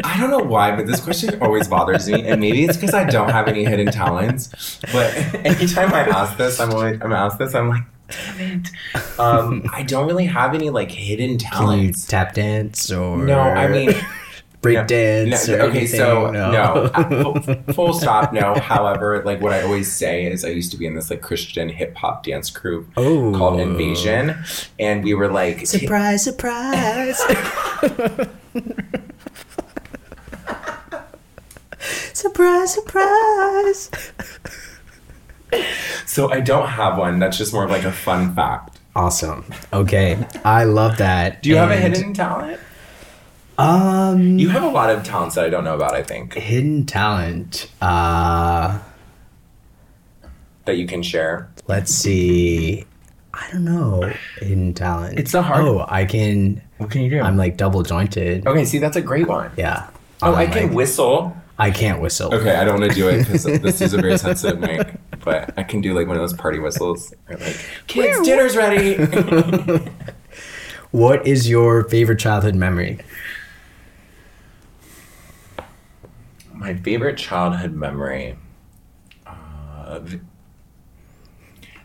[0.09, 3.03] I don't know why, but this question always bothers me, and maybe it's because I
[3.03, 4.49] don't have any hidden talents.
[4.93, 5.13] But
[5.45, 8.69] anytime I ask this, I'm always I'm asked this, I'm like, damn it.
[9.19, 11.57] Um, I don't really have any like hidden Can you
[11.91, 12.05] talents.
[12.05, 13.91] tap dance or No, I mean,
[14.61, 15.47] break no, dance?
[15.47, 16.33] no, or okay, so anything?
[16.51, 17.23] no, Uh,
[17.65, 18.31] full, full stop.
[18.33, 18.53] No.
[18.55, 21.67] However, like what I always say is, I used to be in this like Christian
[21.69, 23.33] hip hop dance group Oh.
[23.35, 24.35] called Invasion,
[24.79, 27.19] and we were like, surprise, surprise.
[32.13, 33.91] surprise, surprise.
[36.05, 37.19] So I don't have one.
[37.19, 38.79] That's just more of like a fun fact.
[38.95, 39.45] Awesome.
[39.73, 41.43] Okay, I love that.
[41.43, 42.59] Do you have a And, hidden talent?
[43.59, 45.93] Um, You have a lot of talents that I don't know about.
[45.93, 47.69] I think hidden talent.
[47.81, 48.79] Uh,
[50.65, 51.49] that you can share.
[51.67, 52.85] let's see.
[53.33, 54.11] I don't know.
[54.39, 55.19] Hidden talent.
[55.19, 56.61] It's a hard- Oh, I can.
[56.77, 57.21] What can you do?
[57.21, 58.45] I'm like double jointed.
[58.47, 59.51] okay, see, that's a great one.
[59.57, 59.87] Yeah.
[60.21, 61.35] Oh, I I'm can like- whistle.
[61.59, 62.33] I can't whistle.
[62.35, 64.93] Okay, I don't want to do it because this is a very sensitive mic,
[65.27, 67.13] but I can do like one of those party whistles.
[67.29, 67.57] Or like,
[67.87, 68.95] kids, dinner's ready.
[70.91, 72.99] What is your favorite childhood memory?
[76.53, 78.37] My favorite childhood memory.
[79.25, 79.99] Uh,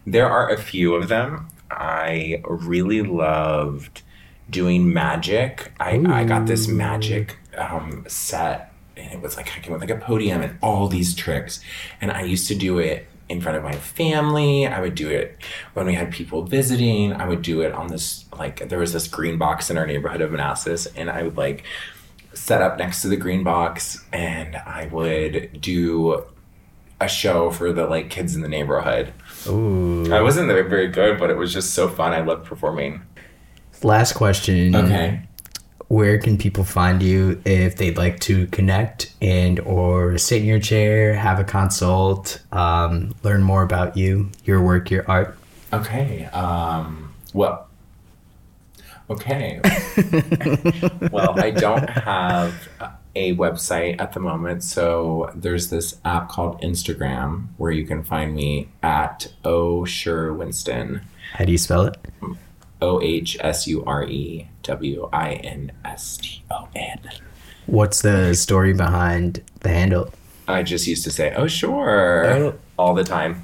[0.06, 1.48] there are a few of them.
[1.68, 4.02] I really loved
[4.48, 5.72] doing magic.
[5.80, 9.90] I, I got this magic um, set, and it was like I came with like
[9.90, 11.58] a podium and all these tricks.
[12.00, 14.66] And I used to do it in front of my family.
[14.66, 15.38] I would do it
[15.74, 17.12] when we had people visiting.
[17.12, 20.20] I would do it on this like there was this green box in our neighborhood
[20.20, 21.64] of Manassas, and I would like
[22.34, 26.24] set up next to the green box, and I would do
[27.00, 29.12] a show for the like kids in the neighborhood.
[29.48, 30.12] Ooh.
[30.12, 32.12] I wasn't very good, but it was just so fun.
[32.12, 33.02] I loved performing.
[33.82, 34.76] Last question.
[34.76, 35.22] Okay.
[35.92, 40.58] Where can people find you if they'd like to connect and or sit in your
[40.58, 45.36] chair, have a consult, um, learn more about you, your work, your art?
[45.70, 46.24] Okay.
[46.32, 47.68] Um, well.
[49.10, 49.60] Okay.
[51.12, 52.54] well, I don't have
[53.14, 58.34] a website at the moment, so there's this app called Instagram where you can find
[58.34, 61.02] me at Oh Sure Winston.
[61.34, 61.98] How do you spell it?
[62.82, 66.98] O H S U R E W I N S T O N.
[67.66, 70.12] What's the story behind the handle?
[70.48, 72.54] I just used to say, "Oh, sure," Oh.
[72.76, 73.42] all the time,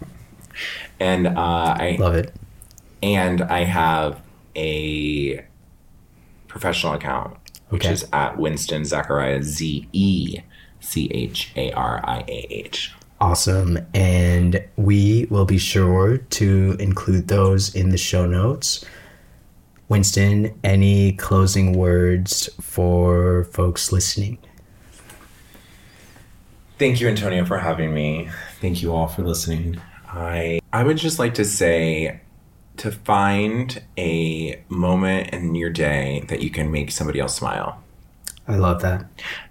[0.98, 2.34] and uh, I Love it.
[3.02, 4.20] and I have
[4.56, 5.44] a
[6.48, 7.36] professional account,
[7.68, 7.94] which Okay.
[7.94, 10.40] is at Winston Zechariah Z E
[10.80, 12.92] C H A R I A H.
[13.20, 13.78] Awesome.
[13.94, 18.84] And we will be sure to include those in the show notes.
[19.88, 24.38] Winston, any closing words for folks listening?
[26.78, 28.28] Thank you, Antonio, for having me.
[28.60, 29.80] Thank you all for listening.
[30.08, 32.20] I I would just like to say
[32.76, 37.82] to find a moment in your day that you can make somebody else smile.
[38.46, 39.06] I love that.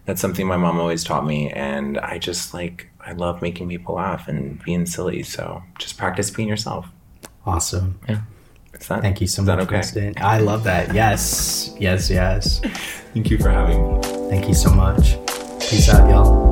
[0.06, 3.96] That's something my mom always taught me, and I just like I love making people
[3.96, 5.24] laugh and being silly.
[5.24, 6.88] So just practice being yourself.
[7.46, 8.00] Awesome.
[8.08, 8.22] It's
[8.72, 9.02] that.
[9.02, 9.76] Thank you so much, okay?
[9.76, 10.14] Winston.
[10.18, 10.94] I love that.
[10.94, 11.76] Yes.
[11.80, 12.62] Yes, yes.
[13.14, 14.02] Thank you for having me.
[14.30, 15.18] Thank you so much.
[15.60, 16.47] Peace out, y'all.